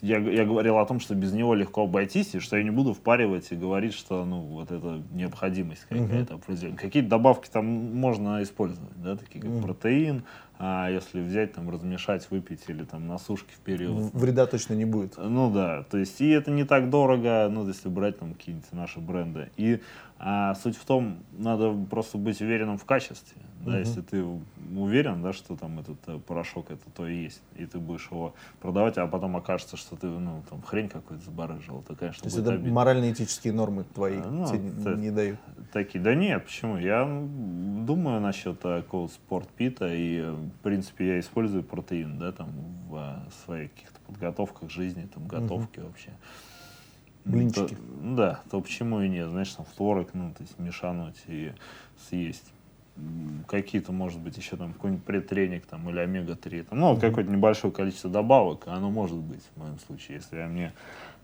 я, 0.01 0.19
я 0.19 0.45
говорил 0.45 0.79
о 0.79 0.87
том, 0.87 1.01
что 1.01 1.15
без 1.15 1.33
него 1.33 1.55
легко 1.55 1.83
обойтись, 1.83 2.35
и 2.35 2.39
что 2.39 2.57
я 2.57 2.63
не 2.63 2.71
буду 2.71 2.95
впаривать 2.95 3.51
и 3.51 3.57
говорить, 3.57 3.95
что 3.95 4.25
ну 4.25 4.41
вот 4.41 4.71
это 4.71 5.03
необходимость 5.13 5.87
какая-то 5.89 6.35
определенная. 6.35 6.79
Какие-то 6.79 7.09
добавки 7.09 7.49
там 7.51 7.67
можно 7.67 8.43
использовать, 8.43 8.97
да, 8.97 9.17
такие 9.17 9.41
как 9.43 9.63
протеин, 9.63 10.25
а 10.59 10.91
если 10.91 11.21
взять 11.21 11.53
там 11.53 11.71
размешать, 11.71 12.29
выпить 12.31 12.65
или 12.69 12.85
там 12.85 13.07
на 13.07 13.19
сушке 13.19 13.53
в 13.55 13.61
период. 13.61 14.13
Вреда 14.13 14.47
точно 14.47 14.75
не 14.75 14.85
будет. 14.85 15.17
Ну 15.17 15.53
да, 15.53 15.85
то 15.85 15.99
есть 15.99 16.21
и 16.21 16.29
это 16.29 16.51
не 16.51 16.65
так 16.65 16.91
дорого, 16.91 17.49
ну 17.51 17.67
если 17.67 17.89
брать 17.89 18.19
там 18.19 18.35
какие-нибудь 18.35 18.73
наши 18.73 19.01
бренды. 19.01 19.51
И 19.57 19.81
а, 20.19 20.55
суть 20.55 20.77
в 20.77 20.85
том, 20.85 21.19
надо 21.33 21.73
просто 21.91 22.19
быть 22.19 22.41
уверенным 22.41 22.77
в 22.77 22.85
качестве. 22.85 23.41
Да, 23.61 23.73
угу. 23.73 23.79
Если 23.79 24.01
ты 24.01 24.25
уверен, 24.77 25.23
да, 25.23 25.33
что 25.33 25.57
там 25.57 25.81
этот 25.81 25.97
э, 26.07 26.19
порошок 26.19 26.71
это 26.71 26.89
то 26.95 27.07
и 27.07 27.25
есть, 27.25 27.43
и 27.57 27.67
ты 27.67 27.79
будешь 27.79 28.09
его 28.11 28.35
продавать, 28.61 28.99
а 28.99 29.07
потом 29.07 29.37
окажется, 29.37 29.77
что 29.77 29.97
ты 29.97 30.07
ну, 30.07 30.43
там 30.49 30.63
хрень 30.63 30.89
какой-то 30.89 31.25
забарыжил, 31.25 31.83
то, 31.87 31.97
конечно, 31.97 32.23
То 32.23 32.27
есть 32.29 32.39
это 32.39 32.53
обидно. 32.53 32.73
морально-этические 32.73 33.53
нормы 33.53 33.85
твои 33.95 34.19
а, 34.19 34.31
ну, 34.31 34.47
тебе 34.47 34.69
это, 34.69 34.95
не 34.95 35.11
дают? 35.11 35.39
Такие, 35.73 36.03
да 36.03 36.15
нет, 36.15 36.45
почему? 36.45 36.79
Я 36.79 37.05
думаю 37.05 38.21
насчет 38.21 38.61
такого 38.61 39.09
спортпита, 39.09 39.93
и, 39.93 40.21
в 40.21 40.63
принципе, 40.63 41.09
я 41.09 41.21
использую 41.21 41.65
протеин, 41.65 42.19
да, 42.19 42.33
там, 42.33 42.51
в 42.89 43.29
своих 43.45 43.73
каких-то 43.73 44.01
подготовках 44.07 44.71
жизни, 44.71 45.09
там, 45.13 45.27
готовке 45.27 45.81
угу. 45.81 45.89
вообще. 45.89 46.11
Блинчики. 47.29 47.75
То, 47.75 47.81
да, 48.03 48.41
то 48.51 48.61
почему 48.61 49.01
и 49.03 49.09
нет, 49.09 49.29
знаешь, 49.29 49.51
там, 49.51 49.65
в 49.65 49.77
творог, 49.77 50.09
ну, 50.15 50.33
то 50.33 50.43
есть 50.43 50.59
мешануть 50.59 51.23
и 51.27 51.53
съесть 52.09 52.53
какие-то, 53.47 53.93
может 53.93 54.21
быть, 54.21 54.37
еще 54.37 54.57
там 54.57 54.73
какой-нибудь 54.73 55.05
предтренинг 55.05 55.67
там 55.67 55.89
или 55.89 56.01
омега-3, 56.01 56.65
там, 56.65 56.81
ну, 56.81 56.95
mm-hmm. 56.95 57.01
какое-то 57.01 57.31
небольшое 57.31 57.73
количество 57.73 58.11
добавок, 58.11 58.67
оно 58.67 58.91
может 58.91 59.19
быть 59.19 59.43
в 59.55 59.61
моем 59.61 59.79
случае, 59.79 60.17
если 60.17 60.45
мне 60.47 60.73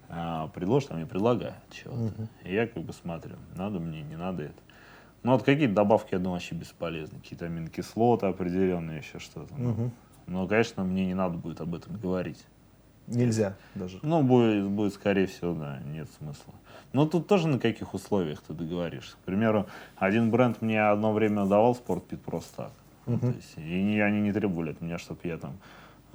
а, 0.09 0.49
предложат, 0.49 0.93
а 0.93 0.95
мне 0.95 1.07
предлагают 1.07 1.57
чего-то. 1.71 2.15
Mm-hmm. 2.15 2.29
И 2.45 2.55
я 2.55 2.67
как 2.67 2.83
бы 2.83 2.93
смотрю, 2.93 3.37
надо 3.57 3.81
мне, 3.81 4.03
не 4.03 4.17
надо 4.17 4.45
это. 4.45 4.55
Ну, 5.23 5.33
вот 5.33 5.43
какие-то 5.43 5.75
добавки, 5.75 6.11
я 6.13 6.19
думаю, 6.19 6.35
вообще 6.35 6.55
бесполезны. 6.55 7.19
Какие-то 7.19 7.47
аминокислоты 7.47 8.27
определенные, 8.27 8.99
еще 8.99 9.19
что-то. 9.19 9.55
Mm-hmm. 9.55 9.91
Но, 10.27 10.47
конечно, 10.47 10.85
мне 10.85 11.07
не 11.07 11.15
надо 11.15 11.39
будет 11.39 11.63
об 11.63 11.75
этом 11.75 11.97
говорить. 11.97 12.45
Нельзя 13.07 13.57
даже. 13.75 13.99
Ну, 14.03 14.23
будет, 14.23 14.65
будет, 14.67 14.95
скорее 14.95 15.27
всего, 15.27 15.55
да, 15.55 15.79
нет 15.93 16.09
смысла. 16.19 16.55
Но 16.93 17.07
тут 17.07 17.27
тоже 17.27 17.49
на 17.49 17.59
каких 17.59 17.93
условиях 17.93 18.41
ты 18.43 18.55
договоришься. 18.55 19.17
К 19.17 19.27
примеру, 19.27 19.67
один 19.97 20.31
бренд 20.31 20.63
мне 20.63 20.81
одно 20.81 21.13
время 21.13 21.45
давал 21.45 21.75
спортпит 21.75 22.23
просто 22.23 22.57
так. 22.57 22.73
Uh-huh. 23.07 23.21
То 23.21 23.37
есть, 23.37 23.59
и 23.59 24.01
они 24.01 24.21
не 24.21 24.33
требовали 24.33 24.71
от 24.71 24.81
меня, 24.81 24.99
чтобы 24.99 25.21
я 25.25 25.37
там 25.37 25.59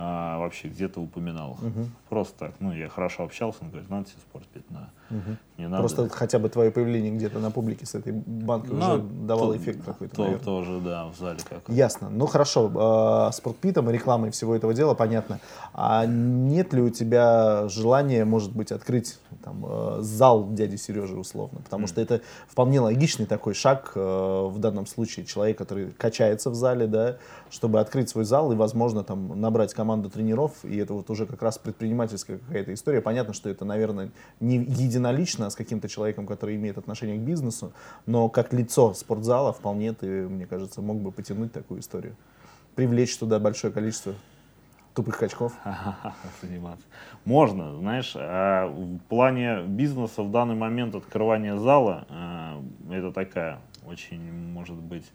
а, 0.01 0.39
вообще 0.39 0.69
где-то 0.69 1.01
упоминал. 1.01 1.57
Угу. 1.61 1.85
Просто 2.07 2.39
так. 2.39 2.53
Ну, 2.61 2.71
я 2.71 2.87
хорошо 2.87 3.23
общался, 3.25 3.59
он 3.63 3.69
говорит, 3.69 3.89
надо 3.89 4.07
себе 4.07 4.19
спортпит, 4.29 4.71
на. 4.71 4.91
Угу. 5.09 5.37
Не 5.57 5.67
надо. 5.67 5.81
Просто 5.81 6.07
хотя 6.07 6.39
бы 6.39 6.47
твое 6.47 6.71
появление 6.71 7.11
где-то 7.11 7.39
на 7.39 7.51
публике 7.51 7.85
с 7.85 7.95
этой 7.95 8.13
банкой 8.13 8.75
ну, 8.75 8.77
уже 8.77 9.01
давало 9.01 9.55
то, 9.55 9.57
эффект 9.57 9.83
какой-то, 9.83 10.15
то, 10.15 10.23
наверное. 10.23 10.45
Тоже, 10.45 10.79
да, 10.79 11.07
в 11.07 11.17
зале 11.17 11.39
как 11.49 11.67
Ясно. 11.67 12.09
Ну, 12.09 12.27
хорошо. 12.27 13.27
Э, 13.29 13.33
спортпитом 13.33 13.89
и 13.89 13.93
рекламой 13.93 14.31
всего 14.31 14.55
этого 14.55 14.73
дела 14.73 14.93
понятно. 14.93 15.41
А 15.73 16.05
нет 16.05 16.71
ли 16.71 16.81
у 16.81 16.89
тебя 16.89 17.67
желания, 17.67 18.23
может 18.23 18.55
быть, 18.55 18.71
открыть 18.71 19.19
там, 19.43 19.65
э, 19.67 19.97
зал 19.99 20.49
дяди 20.49 20.77
Сережи 20.77 21.17
условно? 21.17 21.59
Потому 21.61 21.83
mm. 21.85 21.89
что 21.89 21.99
это 21.99 22.21
вполне 22.47 22.79
логичный 22.79 23.25
такой 23.25 23.53
шаг 23.53 23.91
э, 23.95 23.99
в 23.99 24.59
данном 24.59 24.85
случае. 24.85 25.25
Человек, 25.25 25.57
который 25.57 25.91
качается 25.91 26.49
в 26.51 26.55
зале, 26.55 26.87
да, 26.87 27.17
чтобы 27.49 27.81
открыть 27.81 28.07
свой 28.07 28.23
зал 28.23 28.53
и, 28.53 28.55
возможно, 28.55 29.03
там 29.03 29.41
набрать 29.41 29.73
команду 29.73 29.88
команда 29.89 30.09
тренеров, 30.09 30.63
и 30.63 30.77
это 30.77 30.93
вот 30.93 31.09
уже 31.09 31.25
как 31.25 31.41
раз 31.41 31.57
предпринимательская 31.57 32.37
какая-то 32.37 32.75
история. 32.75 33.01
Понятно, 33.01 33.33
что 33.33 33.49
это, 33.49 33.65
наверное, 33.65 34.11
не 34.39 34.57
единолично 34.57 35.47
а 35.47 35.49
с 35.49 35.55
каким-то 35.55 35.89
человеком, 35.89 36.27
который 36.27 36.57
имеет 36.57 36.77
отношение 36.77 37.17
к 37.17 37.21
бизнесу, 37.21 37.73
но 38.05 38.29
как 38.29 38.53
лицо 38.53 38.93
спортзала 38.93 39.51
вполне 39.51 39.93
ты, 39.93 40.29
мне 40.29 40.45
кажется, 40.45 40.83
мог 40.83 40.97
бы 40.97 41.11
потянуть 41.11 41.51
такую 41.51 41.79
историю. 41.79 42.15
Привлечь 42.75 43.17
туда 43.17 43.39
большое 43.39 43.73
количество 43.73 44.13
тупых 44.93 45.17
качков. 45.17 45.53
Заниматься. 46.43 46.85
Можно, 47.25 47.75
знаешь, 47.77 48.13
а 48.15 48.67
в 48.67 48.99
плане 49.09 49.63
бизнеса 49.63 50.21
в 50.21 50.29
данный 50.29 50.55
момент 50.55 50.93
открывания 50.93 51.55
зала, 51.55 52.05
а, 52.09 52.63
это 52.91 53.11
такая 53.11 53.59
очень, 53.87 54.21
может 54.51 54.77
быть, 54.77 55.05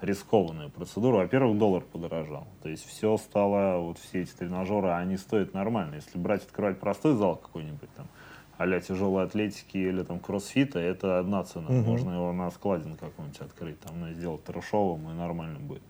рискованную 0.00 0.70
процедуру. 0.70 1.18
Во-первых, 1.18 1.58
доллар 1.58 1.82
подорожал. 1.82 2.46
То 2.62 2.68
есть 2.68 2.86
все 2.86 3.16
стало, 3.16 3.78
вот 3.80 3.98
все 3.98 4.22
эти 4.22 4.32
тренажеры, 4.32 4.90
они 4.90 5.16
стоят 5.16 5.54
нормально. 5.54 5.96
Если 5.96 6.18
брать, 6.18 6.44
открывать 6.44 6.78
простой 6.78 7.14
зал 7.14 7.36
какой-нибудь 7.36 7.90
там, 7.96 8.06
а 8.56 8.80
тяжелой 8.80 9.24
атлетики 9.24 9.78
или 9.78 10.02
там 10.02 10.20
кроссфита, 10.20 10.78
это 10.78 11.18
одна 11.18 11.44
цена. 11.44 11.68
Угу. 11.68 11.90
Можно 11.90 12.12
его 12.12 12.32
на 12.32 12.50
складин 12.50 12.96
какой-нибудь 12.96 13.40
открыть, 13.40 13.80
там, 13.80 14.00
ну, 14.00 14.12
сделать 14.12 14.44
трешовым 14.44 15.10
и 15.10 15.14
нормально 15.14 15.58
будет. 15.58 15.82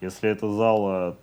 Если 0.00 0.28
это 0.28 0.50
зал 0.50 0.88
э, 0.90 1.14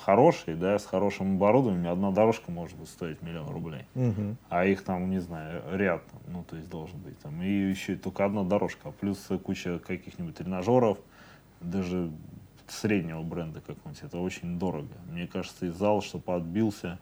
хороший, 0.00 0.54
да, 0.54 0.78
с 0.78 0.86
хорошим 0.86 1.36
оборудованием, 1.36 1.90
одна 1.90 2.10
дорожка 2.10 2.50
может 2.50 2.78
быть 2.78 2.88
стоить 2.88 3.22
миллион 3.22 3.48
рублей. 3.48 3.86
Угу. 3.94 4.36
А 4.48 4.64
их 4.64 4.84
там, 4.84 5.10
не 5.10 5.20
знаю, 5.20 5.62
ряд, 5.72 6.02
ну, 6.28 6.44
то 6.44 6.56
есть 6.56 6.68
должен 6.70 7.00
быть 7.00 7.18
там. 7.18 7.42
И 7.42 7.48
еще 7.48 7.96
только 7.96 8.24
одна 8.24 8.44
дорожка, 8.44 8.92
плюс 8.92 9.28
куча 9.42 9.78
каких-нибудь 9.78 10.36
тренажеров, 10.36 10.98
даже 11.64 12.10
среднего 12.68 13.22
бренда 13.22 13.60
какого-нибудь, 13.60 14.02
это 14.02 14.18
очень 14.18 14.58
дорого. 14.58 14.88
Мне 15.10 15.26
кажется, 15.26 15.66
и 15.66 15.68
зал, 15.68 16.02
чтобы 16.02 16.34
отбился, 16.34 16.98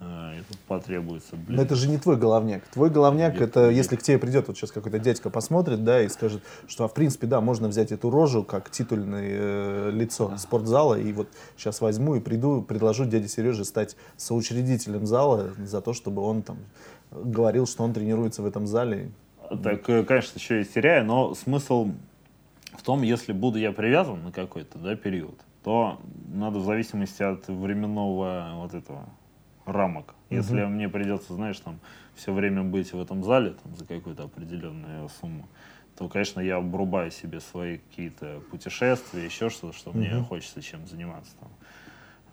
э, 0.00 0.38
это 0.38 0.58
потребуется. 0.66 1.36
Блин. 1.36 1.56
Но 1.56 1.62
это 1.62 1.74
же 1.74 1.88
не 1.88 1.98
твой 1.98 2.16
головняк. 2.16 2.64
Твой 2.68 2.90
головняк, 2.90 3.34
нет, 3.34 3.42
это 3.42 3.66
нет. 3.66 3.74
если 3.74 3.96
к 3.96 4.02
тебе 4.02 4.18
придет 4.18 4.48
вот 4.48 4.56
сейчас 4.56 4.72
какой-то 4.72 4.98
дядька 4.98 5.30
посмотрит, 5.30 5.84
да, 5.84 6.02
и 6.02 6.08
скажет, 6.08 6.42
что, 6.66 6.84
а 6.84 6.88
в 6.88 6.94
принципе, 6.94 7.26
да, 7.26 7.40
можно 7.40 7.68
взять 7.68 7.92
эту 7.92 8.10
рожу 8.10 8.44
как 8.44 8.70
титульное 8.70 9.28
э, 9.28 9.90
лицо 9.92 10.28
да. 10.28 10.38
спортзала, 10.38 10.98
и 10.98 11.12
вот 11.12 11.28
сейчас 11.56 11.80
возьму 11.80 12.16
и 12.16 12.20
приду, 12.20 12.62
предложу 12.62 13.04
дяде 13.04 13.28
Сереже 13.28 13.64
стать 13.64 13.96
соучредителем 14.16 15.06
зала 15.06 15.52
за 15.58 15.80
то, 15.80 15.92
чтобы 15.92 16.22
он 16.22 16.42
там 16.42 16.58
говорил, 17.10 17.66
что 17.66 17.84
он 17.84 17.92
тренируется 17.92 18.42
в 18.42 18.46
этом 18.46 18.66
зале. 18.66 19.10
Так, 19.62 19.88
э, 19.88 20.04
конечно, 20.04 20.38
еще 20.38 20.58
есть 20.58 20.72
теряя, 20.74 21.04
но 21.04 21.34
смысл 21.34 21.90
в 22.76 22.82
том, 22.82 23.02
если 23.02 23.32
буду 23.32 23.58
я 23.58 23.72
привязан 23.72 24.22
на 24.24 24.32
какой-то 24.32 24.78
да, 24.78 24.96
период, 24.96 25.40
то 25.62 26.00
надо 26.28 26.58
в 26.58 26.64
зависимости 26.64 27.22
от 27.22 27.48
временного 27.48 28.52
вот 28.56 28.74
этого 28.74 29.08
рамок. 29.64 30.14
Если 30.30 30.62
угу. 30.62 30.70
мне 30.70 30.88
придется, 30.88 31.34
знаешь, 31.34 31.58
там 31.60 31.78
все 32.14 32.32
время 32.32 32.62
быть 32.62 32.92
в 32.92 33.00
этом 33.00 33.24
зале 33.24 33.54
там, 33.62 33.74
за 33.74 33.86
какую-то 33.86 34.24
определенную 34.24 35.08
сумму, 35.20 35.48
то, 35.96 36.08
конечно, 36.08 36.40
я 36.40 36.56
обрубаю 36.56 37.10
себе 37.10 37.40
свои 37.40 37.78
какие-то 37.78 38.40
путешествия, 38.50 39.24
еще 39.24 39.48
что-то, 39.48 39.76
что 39.76 39.90
угу. 39.90 39.98
мне 39.98 40.20
хочется 40.22 40.60
чем 40.60 40.86
заниматься. 40.86 41.32
Там. 41.40 41.50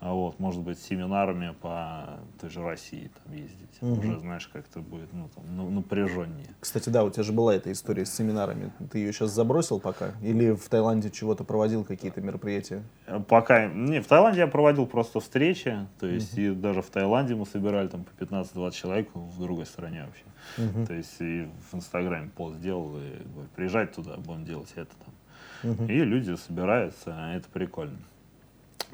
А 0.02 0.14
вот, 0.14 0.40
может 0.40 0.60
быть, 0.62 0.80
семинарами 0.80 1.54
по 1.62 2.18
той 2.40 2.50
же 2.50 2.60
России 2.60 3.08
там 3.22 3.32
ездить. 3.34 3.70
Угу. 3.80 4.00
Уже, 4.00 4.18
знаешь, 4.18 4.48
как-то 4.48 4.80
будет 4.80 5.12
ну, 5.12 5.30
там, 5.32 5.44
ну, 5.56 5.70
напряженнее. 5.70 6.48
Кстати, 6.58 6.88
да, 6.88 7.04
у 7.04 7.10
тебя 7.10 7.22
же 7.22 7.32
была 7.32 7.54
эта 7.54 7.70
история 7.70 8.04
с 8.04 8.12
семинарами. 8.12 8.72
Ты 8.90 8.98
ее 8.98 9.12
сейчас 9.12 9.30
забросил 9.30 9.78
пока? 9.78 10.10
Или 10.20 10.56
в 10.56 10.68
Таиланде 10.68 11.08
чего-то 11.08 11.44
проводил, 11.44 11.84
какие-то 11.84 12.20
мероприятия? 12.20 12.82
Э, 13.06 13.20
пока. 13.20 13.68
Не, 13.68 14.00
в 14.00 14.08
Таиланде 14.08 14.40
я 14.40 14.48
проводил 14.48 14.86
просто 14.86 15.20
встречи. 15.20 15.86
То 16.00 16.08
есть, 16.08 16.32
угу. 16.32 16.40
и 16.40 16.50
даже 16.50 16.82
в 16.82 16.90
Таиланде 16.90 17.36
мы 17.36 17.46
собирали 17.46 17.86
там 17.86 18.02
по 18.02 18.24
15-20 18.24 18.72
человек 18.72 19.08
в 19.14 19.40
другой 19.40 19.66
стране 19.66 20.04
вообще. 20.04 20.68
Угу. 20.68 20.86
То 20.86 20.94
есть, 20.94 21.20
и 21.20 21.48
в 21.70 21.76
Инстаграме 21.76 22.28
пост 22.34 22.56
сделал, 22.56 22.96
и 22.96 23.22
говорю, 23.32 23.48
приезжать 23.54 23.92
туда, 23.92 24.16
будем 24.16 24.44
делать 24.44 24.72
это 24.74 24.90
там. 24.96 25.70
Угу. 25.70 25.84
И 25.84 25.98
люди 26.02 26.34
собираются, 26.34 27.14
а 27.16 27.36
это 27.36 27.48
прикольно. 27.48 27.98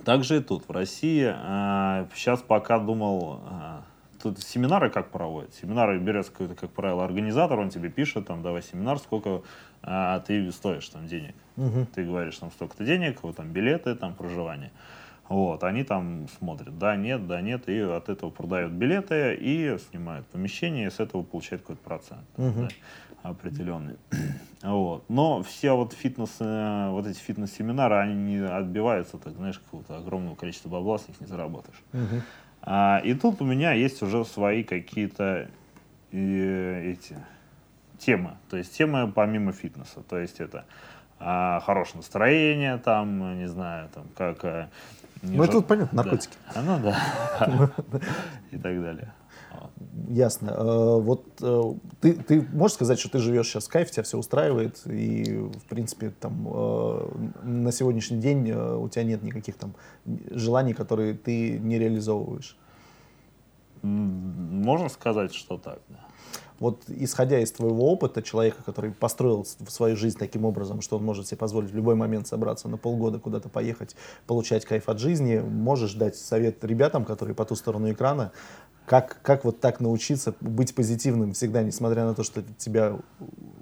Также 0.04 0.38
и 0.38 0.40
тут, 0.40 0.68
в 0.68 0.72
России. 0.72 1.24
Сейчас 2.14 2.40
а, 2.40 2.44
пока 2.46 2.78
думал, 2.78 3.40
а, 3.44 3.82
тут 4.22 4.38
семинары 4.40 4.90
как 4.90 5.10
проводят? 5.10 5.54
Семинары 5.54 5.98
берется 5.98 6.32
какой-то, 6.32 6.54
как 6.54 6.70
правило, 6.70 7.04
организатор, 7.04 7.58
он 7.58 7.70
тебе 7.70 7.90
пишет, 7.90 8.26
там, 8.26 8.42
давай 8.42 8.62
семинар, 8.62 8.98
сколько 8.98 9.42
а, 9.82 10.20
ты 10.20 10.50
стоишь 10.52 10.88
там 10.88 11.06
денег. 11.06 11.34
Угу. 11.56 11.86
Ты 11.94 12.04
говоришь, 12.04 12.36
там, 12.38 12.50
столько-то 12.50 12.84
денег, 12.84 13.22
вот 13.22 13.36
там 13.36 13.48
билеты, 13.50 13.94
там, 13.94 14.14
проживание. 14.14 14.70
Вот, 15.28 15.62
они 15.62 15.84
там 15.84 16.26
смотрят, 16.38 16.78
да, 16.78 16.96
нет, 16.96 17.26
да, 17.26 17.42
нет, 17.42 17.68
и 17.68 17.78
от 17.80 18.08
этого 18.08 18.30
продают 18.30 18.72
билеты 18.72 19.34
и 19.34 19.76
снимают 19.90 20.26
помещение, 20.28 20.86
и 20.86 20.90
с 20.90 21.00
этого 21.00 21.22
получают 21.22 21.62
какой-то 21.62 21.82
процент. 21.82 22.24
Угу. 22.36 22.60
Да 22.60 22.68
определенный. 23.22 23.96
Вот. 24.60 25.04
Но 25.08 25.44
все 25.44 25.76
вот 25.76 25.92
фитнес, 25.92 26.34
э, 26.40 26.88
вот 26.90 27.06
эти 27.06 27.18
фитнес-семинары, 27.18 27.94
они 27.94 28.14
не 28.14 28.44
отбиваются, 28.44 29.16
так 29.16 29.34
знаешь, 29.34 29.60
какого-то 29.60 29.96
огромного 29.96 30.34
количества 30.34 30.68
бабла, 30.68 30.98
с 30.98 31.06
них 31.06 31.20
не 31.20 31.28
заработаешь. 31.28 31.80
Угу. 31.92 32.22
А, 32.62 33.00
и 33.04 33.14
тут 33.14 33.40
у 33.40 33.44
меня 33.44 33.72
есть 33.72 34.02
уже 34.02 34.24
свои 34.24 34.64
какие-то 34.64 35.48
и, 36.10 36.92
эти 36.92 37.16
темы. 37.98 38.36
То 38.50 38.56
есть 38.56 38.76
темы 38.76 39.12
помимо 39.12 39.52
фитнеса. 39.52 40.02
То 40.08 40.18
есть 40.18 40.40
это 40.40 40.64
а, 41.20 41.60
хорошее 41.60 41.98
настроение, 41.98 42.78
там, 42.78 43.38
не 43.38 43.46
знаю, 43.46 43.90
там, 43.94 44.06
как... 44.16 44.70
Ну, 45.22 45.42
это 45.42 45.60
понятно, 45.60 46.02
наркотики. 46.02 46.36
Да. 46.54 46.62
Ну, 46.66 46.78
да. 46.80 47.70
И 48.50 48.58
так 48.58 48.82
далее. 48.82 49.12
Ясно. 50.08 50.50
Э, 50.50 51.00
вот 51.00 51.26
э, 51.40 51.62
ты, 52.00 52.14
ты 52.14 52.42
можешь 52.52 52.74
сказать, 52.74 52.98
что 52.98 53.10
ты 53.10 53.18
живешь 53.18 53.48
сейчас 53.48 53.66
в 53.66 53.70
кайфе, 53.70 53.92
тебя 53.92 54.02
все 54.02 54.18
устраивает, 54.18 54.80
и, 54.86 55.38
в 55.38 55.64
принципе, 55.68 56.10
там, 56.10 56.48
э, 56.50 57.08
на 57.42 57.72
сегодняшний 57.72 58.18
день 58.18 58.50
у 58.52 58.88
тебя 58.88 59.04
нет 59.04 59.22
никаких 59.22 59.56
там 59.56 59.74
желаний, 60.30 60.74
которые 60.74 61.14
ты 61.14 61.58
не 61.58 61.78
реализовываешь? 61.78 62.56
Можно 63.82 64.88
сказать, 64.88 65.34
что 65.34 65.58
так, 65.58 65.80
да. 65.88 66.08
Вот 66.58 66.82
исходя 66.88 67.38
из 67.38 67.52
твоего 67.52 67.92
опыта, 67.92 68.20
человека, 68.20 68.62
который 68.64 68.90
построил 68.90 69.46
свою 69.68 69.96
жизнь 69.96 70.18
таким 70.18 70.44
образом, 70.44 70.80
что 70.80 70.96
он 70.96 71.04
может 71.04 71.28
себе 71.28 71.38
позволить 71.38 71.70
в 71.70 71.76
любой 71.76 71.94
момент 71.94 72.26
собраться 72.26 72.68
на 72.68 72.76
полгода 72.76 73.20
куда-то 73.20 73.48
поехать, 73.48 73.94
получать 74.26 74.64
кайф 74.64 74.88
от 74.88 74.98
жизни, 74.98 75.38
можешь 75.38 75.94
дать 75.94 76.16
совет 76.16 76.64
ребятам, 76.64 77.04
которые 77.04 77.36
по 77.36 77.44
ту 77.44 77.54
сторону 77.54 77.92
экрана, 77.92 78.32
как, 78.86 79.20
как 79.22 79.44
вот 79.44 79.60
так 79.60 79.80
научиться 79.80 80.34
быть 80.40 80.74
позитивным 80.74 81.32
всегда, 81.32 81.62
несмотря 81.62 82.04
на 82.04 82.14
то, 82.14 82.24
что 82.24 82.42
тебя 82.56 82.98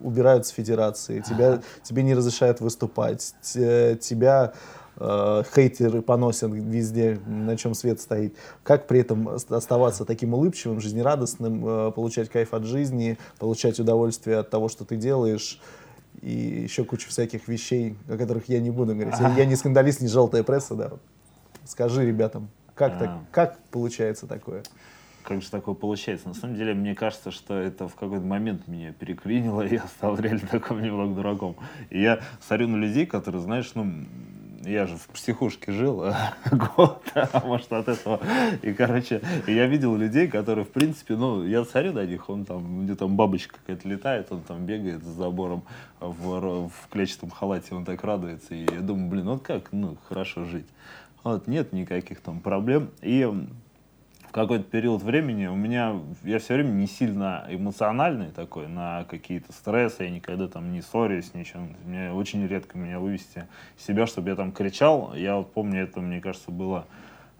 убирают 0.00 0.46
с 0.46 0.50
федерации, 0.50 1.20
тебя, 1.20 1.62
тебе 1.82 2.02
не 2.02 2.14
разрешают 2.14 2.60
выступать, 2.60 3.34
тебя 3.42 4.54
э, 4.96 5.42
хейтеры 5.54 6.02
поносят 6.02 6.50
везде, 6.52 7.20
на 7.26 7.56
чем 7.56 7.74
свет 7.74 8.00
стоит. 8.00 8.36
Как 8.62 8.86
при 8.86 9.00
этом 9.00 9.28
оставаться 9.28 10.04
таким 10.04 10.34
улыбчивым, 10.34 10.80
жизнерадостным, 10.80 11.66
э, 11.66 11.92
получать 11.92 12.28
кайф 12.28 12.54
от 12.54 12.64
жизни, 12.64 13.18
получать 13.38 13.78
удовольствие 13.80 14.38
от 14.38 14.50
того, 14.50 14.68
что 14.68 14.84
ты 14.84 14.96
делаешь, 14.96 15.60
и 16.22 16.30
еще 16.30 16.84
кучу 16.84 17.08
всяких 17.08 17.46
вещей, 17.48 17.96
о 18.08 18.16
которых 18.16 18.48
я 18.48 18.60
не 18.60 18.70
буду 18.70 18.94
говорить. 18.94 19.18
Я, 19.20 19.34
я 19.36 19.44
не 19.44 19.56
скандалист, 19.56 20.00
не 20.00 20.08
желтая 20.08 20.42
пресса, 20.42 20.74
да. 20.74 20.92
Скажи 21.64 22.06
ребятам, 22.06 22.48
как, 22.74 22.98
так, 22.98 23.10
как 23.32 23.58
получается 23.70 24.26
такое? 24.26 24.62
как 25.26 25.42
же 25.42 25.50
такое 25.50 25.74
получается? 25.74 26.28
На 26.28 26.34
самом 26.34 26.54
деле, 26.54 26.72
мне 26.72 26.94
кажется, 26.94 27.30
что 27.30 27.54
это 27.54 27.88
в 27.88 27.94
какой-то 27.94 28.24
момент 28.24 28.68
меня 28.68 28.92
переклинило, 28.92 29.62
и 29.62 29.74
я 29.74 29.86
стал 29.88 30.16
реально 30.20 30.46
таким 30.48 30.80
немного 30.80 31.14
дураком. 31.14 31.56
И 31.90 32.00
я 32.00 32.20
смотрю 32.40 32.68
на 32.68 32.76
людей, 32.76 33.06
которые, 33.06 33.42
знаешь, 33.42 33.72
ну, 33.74 33.92
я 34.66 34.86
же 34.86 34.96
в 34.96 35.08
психушке 35.08 35.72
жил 35.72 36.04
год, 36.50 37.02
а 37.14 37.42
может 37.44 37.72
от 37.72 37.88
этого. 37.88 38.20
И, 38.62 38.72
короче, 38.72 39.22
я 39.46 39.66
видел 39.66 39.96
людей, 39.96 40.28
которые, 40.28 40.64
в 40.64 40.70
принципе, 40.70 41.14
ну, 41.14 41.44
я 41.44 41.64
смотрю 41.64 41.92
на 41.92 42.04
них, 42.04 42.28
он 42.28 42.44
там, 42.44 42.84
где 42.84 42.94
там 42.94 43.16
бабочка 43.16 43.56
какая-то 43.56 43.88
летает, 43.88 44.30
он 44.30 44.42
там 44.42 44.66
бегает 44.66 45.02
с 45.04 45.06
забором 45.06 45.62
в, 46.00 46.68
в 46.68 46.88
клетчатом 46.90 47.30
халате, 47.30 47.74
он 47.74 47.84
так 47.84 48.02
радуется. 48.02 48.54
И 48.54 48.66
я 48.72 48.80
думаю, 48.80 49.08
блин, 49.08 49.26
вот 49.26 49.42
как, 49.42 49.72
ну, 49.72 49.96
хорошо 50.08 50.44
жить. 50.44 50.66
Вот, 51.22 51.46
нет 51.46 51.72
никаких 51.72 52.20
там 52.20 52.40
проблем. 52.40 52.90
И 53.02 53.28
какой-то 54.42 54.64
период 54.64 55.02
времени 55.02 55.46
у 55.46 55.56
меня, 55.56 55.98
я 56.22 56.38
все 56.38 56.54
время 56.54 56.68
не 56.68 56.86
сильно 56.86 57.46
эмоциональный 57.48 58.30
такой 58.32 58.68
на 58.68 59.04
какие-то 59.04 59.50
стрессы, 59.50 60.02
я 60.02 60.10
никогда 60.10 60.46
там 60.46 60.72
не 60.72 60.82
ссорюсь, 60.82 61.32
ничего. 61.32 61.62
Мне 61.86 62.12
очень 62.12 62.46
редко 62.46 62.76
меня 62.76 63.00
вывести 63.00 63.46
себя, 63.78 64.06
чтобы 64.06 64.28
я 64.28 64.36
там 64.36 64.52
кричал. 64.52 65.14
Я 65.14 65.36
вот 65.36 65.54
помню, 65.54 65.84
это, 65.84 66.02
мне 66.02 66.20
кажется, 66.20 66.50
было 66.50 66.86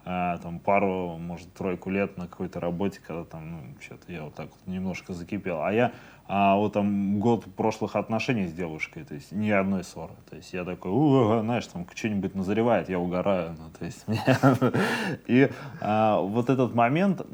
а, 0.09 0.39
там 0.39 0.61
пару, 0.61 1.19
может, 1.19 1.53
тройку 1.53 1.91
лет 1.91 2.17
на 2.17 2.29
какой-то 2.29 2.61
работе, 2.61 3.01
когда 3.05 3.25
там, 3.25 3.51
ну, 3.51 3.61
что-то 3.81 4.13
я 4.13 4.23
вот 4.23 4.37
так 4.37 4.47
вот 4.51 4.73
немножко 4.73 5.13
закипел. 5.13 5.61
А 5.61 5.73
я 5.73 5.91
а, 6.29 6.55
вот 6.55 6.75
там 6.75 7.19
год 7.19 7.45
прошлых 7.57 7.97
отношений 7.97 8.47
с 8.47 8.53
девушкой, 8.53 9.05
то 9.05 9.15
есть 9.15 9.33
ни 9.33 9.51
одной 9.51 9.83
ссоры. 9.83 10.15
То 10.31 10.37
есть 10.37 10.53
я 10.53 10.63
такой, 10.63 11.41
знаешь, 11.43 11.67
там 11.67 11.85
что-нибудь 11.93 12.37
назревает, 12.37 12.89
я 12.89 13.01
угораю. 13.01 13.57
Ну, 13.59 13.65
то 13.77 13.85
есть, 13.85 14.07
и 15.27 15.51
а, 15.81 16.21
вот 16.21 16.51
этот 16.51 16.73
момент 16.73 17.27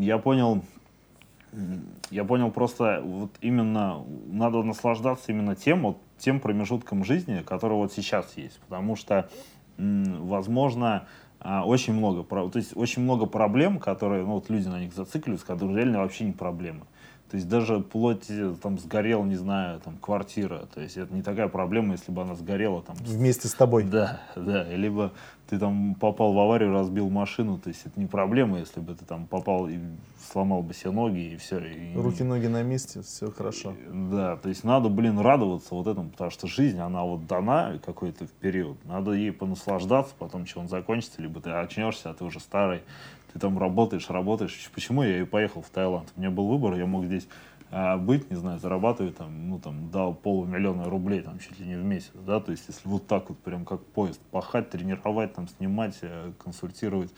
я 0.00 0.16
понял, 0.16 0.64
я 2.10 2.24
понял 2.24 2.50
просто 2.50 3.02
вот 3.04 3.32
именно 3.42 4.02
надо 4.28 4.62
наслаждаться 4.62 5.30
именно 5.30 5.54
тем 5.54 5.82
вот 5.82 5.98
тем 6.16 6.40
промежутком 6.40 7.04
жизни, 7.04 7.42
который 7.42 7.74
вот 7.74 7.92
сейчас 7.92 8.34
есть, 8.38 8.58
потому 8.60 8.96
что 8.96 9.28
возможно 9.76 11.06
очень 11.40 11.92
много, 11.92 12.22
то 12.24 12.58
есть 12.58 12.76
очень 12.76 13.02
много 13.02 13.26
проблем, 13.26 13.78
которые, 13.78 14.24
ну 14.24 14.32
вот 14.32 14.48
люди 14.48 14.66
на 14.66 14.80
них 14.80 14.94
зацикливаются, 14.94 15.46
которые 15.46 15.76
реально 15.76 15.98
вообще 16.00 16.24
не 16.24 16.32
проблемы. 16.32 16.86
То 17.34 17.36
есть 17.36 17.48
даже 17.48 17.80
плоть 17.80 18.26
э, 18.28 18.54
там 18.62 18.78
сгорела, 18.78 19.24
не 19.24 19.34
знаю, 19.34 19.80
там 19.80 19.96
квартира. 19.96 20.68
То 20.72 20.80
есть 20.80 20.96
это 20.96 21.12
не 21.12 21.20
такая 21.20 21.48
проблема, 21.48 21.94
если 21.94 22.12
бы 22.12 22.22
она 22.22 22.36
сгорела 22.36 22.80
там. 22.82 22.94
Вместе 23.00 23.48
с 23.48 23.54
тобой. 23.54 23.82
Да, 23.82 24.20
да. 24.36 24.62
Либо 24.62 25.10
ты 25.48 25.58
там 25.58 25.96
попал 25.96 26.32
в 26.32 26.38
аварию, 26.38 26.70
разбил 26.72 27.10
машину. 27.10 27.58
То 27.58 27.70
есть 27.70 27.86
это 27.86 27.98
не 27.98 28.06
проблема, 28.06 28.60
если 28.60 28.78
бы 28.78 28.94
ты 28.94 29.04
там 29.04 29.26
попал 29.26 29.68
и 29.68 29.80
сломал 30.30 30.62
бы 30.62 30.74
все 30.74 30.92
ноги 30.92 31.32
и 31.32 31.36
все. 31.36 31.58
И... 31.58 31.96
Руки-ноги 31.96 32.46
на 32.46 32.62
месте, 32.62 33.02
все 33.02 33.32
хорошо. 33.32 33.74
Да, 33.92 34.36
то 34.36 34.48
есть 34.48 34.62
надо, 34.62 34.88
блин, 34.88 35.18
радоваться 35.18 35.74
вот 35.74 35.88
этому, 35.88 36.10
потому 36.10 36.30
что 36.30 36.46
жизнь, 36.46 36.78
она 36.78 37.02
вот 37.02 37.26
дана 37.26 37.80
какой-то 37.84 38.26
период. 38.40 38.76
Надо 38.84 39.10
ей 39.10 39.32
понаслаждаться, 39.32 40.14
потом 40.20 40.46
что 40.46 40.60
он 40.60 40.68
закончится, 40.68 41.20
либо 41.20 41.40
ты 41.40 41.50
очнешься, 41.50 42.10
а 42.10 42.14
ты 42.14 42.24
уже 42.24 42.38
старый 42.38 42.82
ты 43.34 43.40
там 43.40 43.58
работаешь, 43.58 44.08
работаешь. 44.08 44.70
Почему 44.72 45.02
я 45.02 45.20
и 45.20 45.24
поехал 45.24 45.60
в 45.60 45.68
Таиланд? 45.68 46.10
У 46.16 46.20
меня 46.20 46.30
был 46.30 46.46
выбор, 46.46 46.74
я 46.76 46.86
мог 46.86 47.04
здесь 47.04 47.28
а, 47.70 47.96
быть, 47.96 48.30
не 48.30 48.36
знаю, 48.36 48.60
зарабатывать 48.60 49.16
там, 49.16 49.50
ну 49.50 49.58
там, 49.58 49.90
до 49.90 50.12
полумиллиона 50.12 50.84
рублей, 50.88 51.20
там, 51.20 51.40
чуть 51.40 51.58
ли 51.58 51.66
не 51.66 51.74
в 51.74 51.84
месяц, 51.84 52.12
да, 52.14 52.38
то 52.38 52.52
есть 52.52 52.64
если 52.68 52.88
вот 52.88 53.08
так 53.08 53.28
вот 53.28 53.38
прям 53.40 53.64
как 53.64 53.84
поезд, 53.84 54.20
пахать, 54.30 54.70
тренировать, 54.70 55.34
там, 55.34 55.48
снимать, 55.48 55.98
э, 56.02 56.30
консультировать, 56.38 57.12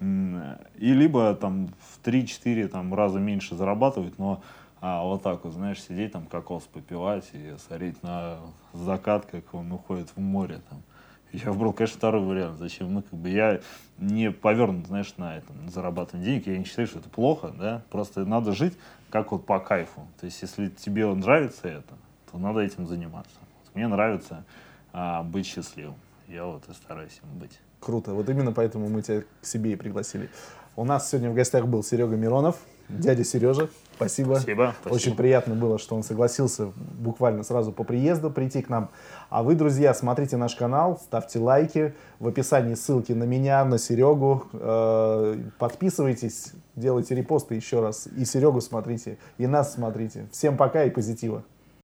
и 0.00 0.92
либо 0.92 1.34
там 1.34 1.70
в 1.80 2.06
3-4 2.06 2.68
там, 2.68 2.94
раза 2.94 3.18
меньше 3.18 3.56
зарабатывать, 3.56 4.16
но 4.20 4.40
а 4.80 5.02
вот 5.02 5.24
так 5.24 5.42
вот, 5.42 5.52
знаешь, 5.54 5.82
сидеть 5.82 6.12
там 6.12 6.26
кокос 6.26 6.62
попивать 6.72 7.28
и 7.32 7.56
смотреть 7.58 8.00
на 8.04 8.38
закат, 8.72 9.26
как 9.26 9.52
он 9.52 9.72
уходит 9.72 10.10
в 10.14 10.20
море 10.20 10.60
там. 10.70 10.82
Я 11.32 11.52
выбрал, 11.52 11.72
конечно, 11.72 11.98
второй 11.98 12.22
вариант. 12.22 12.58
Зачем? 12.58 12.92
Ну, 12.92 13.02
как 13.02 13.18
бы 13.18 13.28
я 13.28 13.60
не 13.98 14.30
повернут, 14.30 14.86
знаешь, 14.86 15.12
на 15.18 15.36
этом, 15.36 15.68
зарабатывание 15.68 16.30
денег. 16.30 16.46
Я 16.46 16.58
не 16.58 16.64
считаю, 16.64 16.88
что 16.88 17.00
это 17.00 17.08
плохо, 17.08 17.52
да. 17.58 17.82
Просто 17.90 18.24
надо 18.24 18.52
жить 18.52 18.74
как 19.10 19.32
вот 19.32 19.44
по 19.44 19.60
кайфу. 19.60 20.06
То 20.20 20.26
есть, 20.26 20.40
если 20.40 20.68
тебе 20.68 21.12
нравится 21.12 21.68
это, 21.68 21.94
то 22.30 22.38
надо 22.38 22.60
этим 22.60 22.86
заниматься. 22.86 23.36
Вот 23.64 23.74
мне 23.74 23.88
нравится 23.88 24.44
а, 24.92 25.22
быть 25.22 25.46
счастливым. 25.46 25.96
Я 26.28 26.44
вот 26.44 26.68
и 26.68 26.72
стараюсь 26.72 27.20
им 27.22 27.38
быть. 27.38 27.58
Круто. 27.80 28.12
Вот 28.12 28.28
именно 28.28 28.52
поэтому 28.52 28.88
мы 28.88 29.02
тебя 29.02 29.22
к 29.22 29.46
себе 29.46 29.72
и 29.72 29.76
пригласили. 29.76 30.30
У 30.76 30.84
нас 30.84 31.10
сегодня 31.10 31.30
в 31.30 31.34
гостях 31.34 31.66
был 31.66 31.82
Серега 31.82 32.16
Миронов, 32.16 32.58
дядя 32.88 33.24
Сережа. 33.24 33.68
Спасибо. 33.98 34.36
Спасибо. 34.36 34.74
Очень 34.84 35.16
приятно 35.16 35.54
было, 35.54 35.78
что 35.78 35.96
он 35.96 36.04
согласился 36.04 36.72
буквально 36.76 37.42
сразу 37.42 37.72
по 37.72 37.82
приезду 37.82 38.30
прийти 38.30 38.62
к 38.62 38.68
нам. 38.68 38.90
А 39.28 39.42
вы, 39.42 39.56
друзья, 39.56 39.92
смотрите 39.92 40.36
наш 40.36 40.54
канал, 40.54 41.00
ставьте 41.02 41.40
лайки. 41.40 41.94
В 42.20 42.28
описании 42.28 42.74
ссылки 42.74 43.12
на 43.12 43.24
меня, 43.24 43.64
на 43.64 43.78
Серегу. 43.78 44.44
Э, 44.52 45.36
подписывайтесь, 45.58 46.52
делайте 46.76 47.16
репосты 47.16 47.56
еще 47.56 47.80
раз. 47.80 48.06
И 48.16 48.24
Серегу 48.24 48.60
смотрите, 48.60 49.18
и 49.36 49.46
нас 49.48 49.74
смотрите. 49.74 50.26
Всем 50.30 50.56
пока 50.56 50.84
и 50.84 50.90
позитива. 50.90 51.42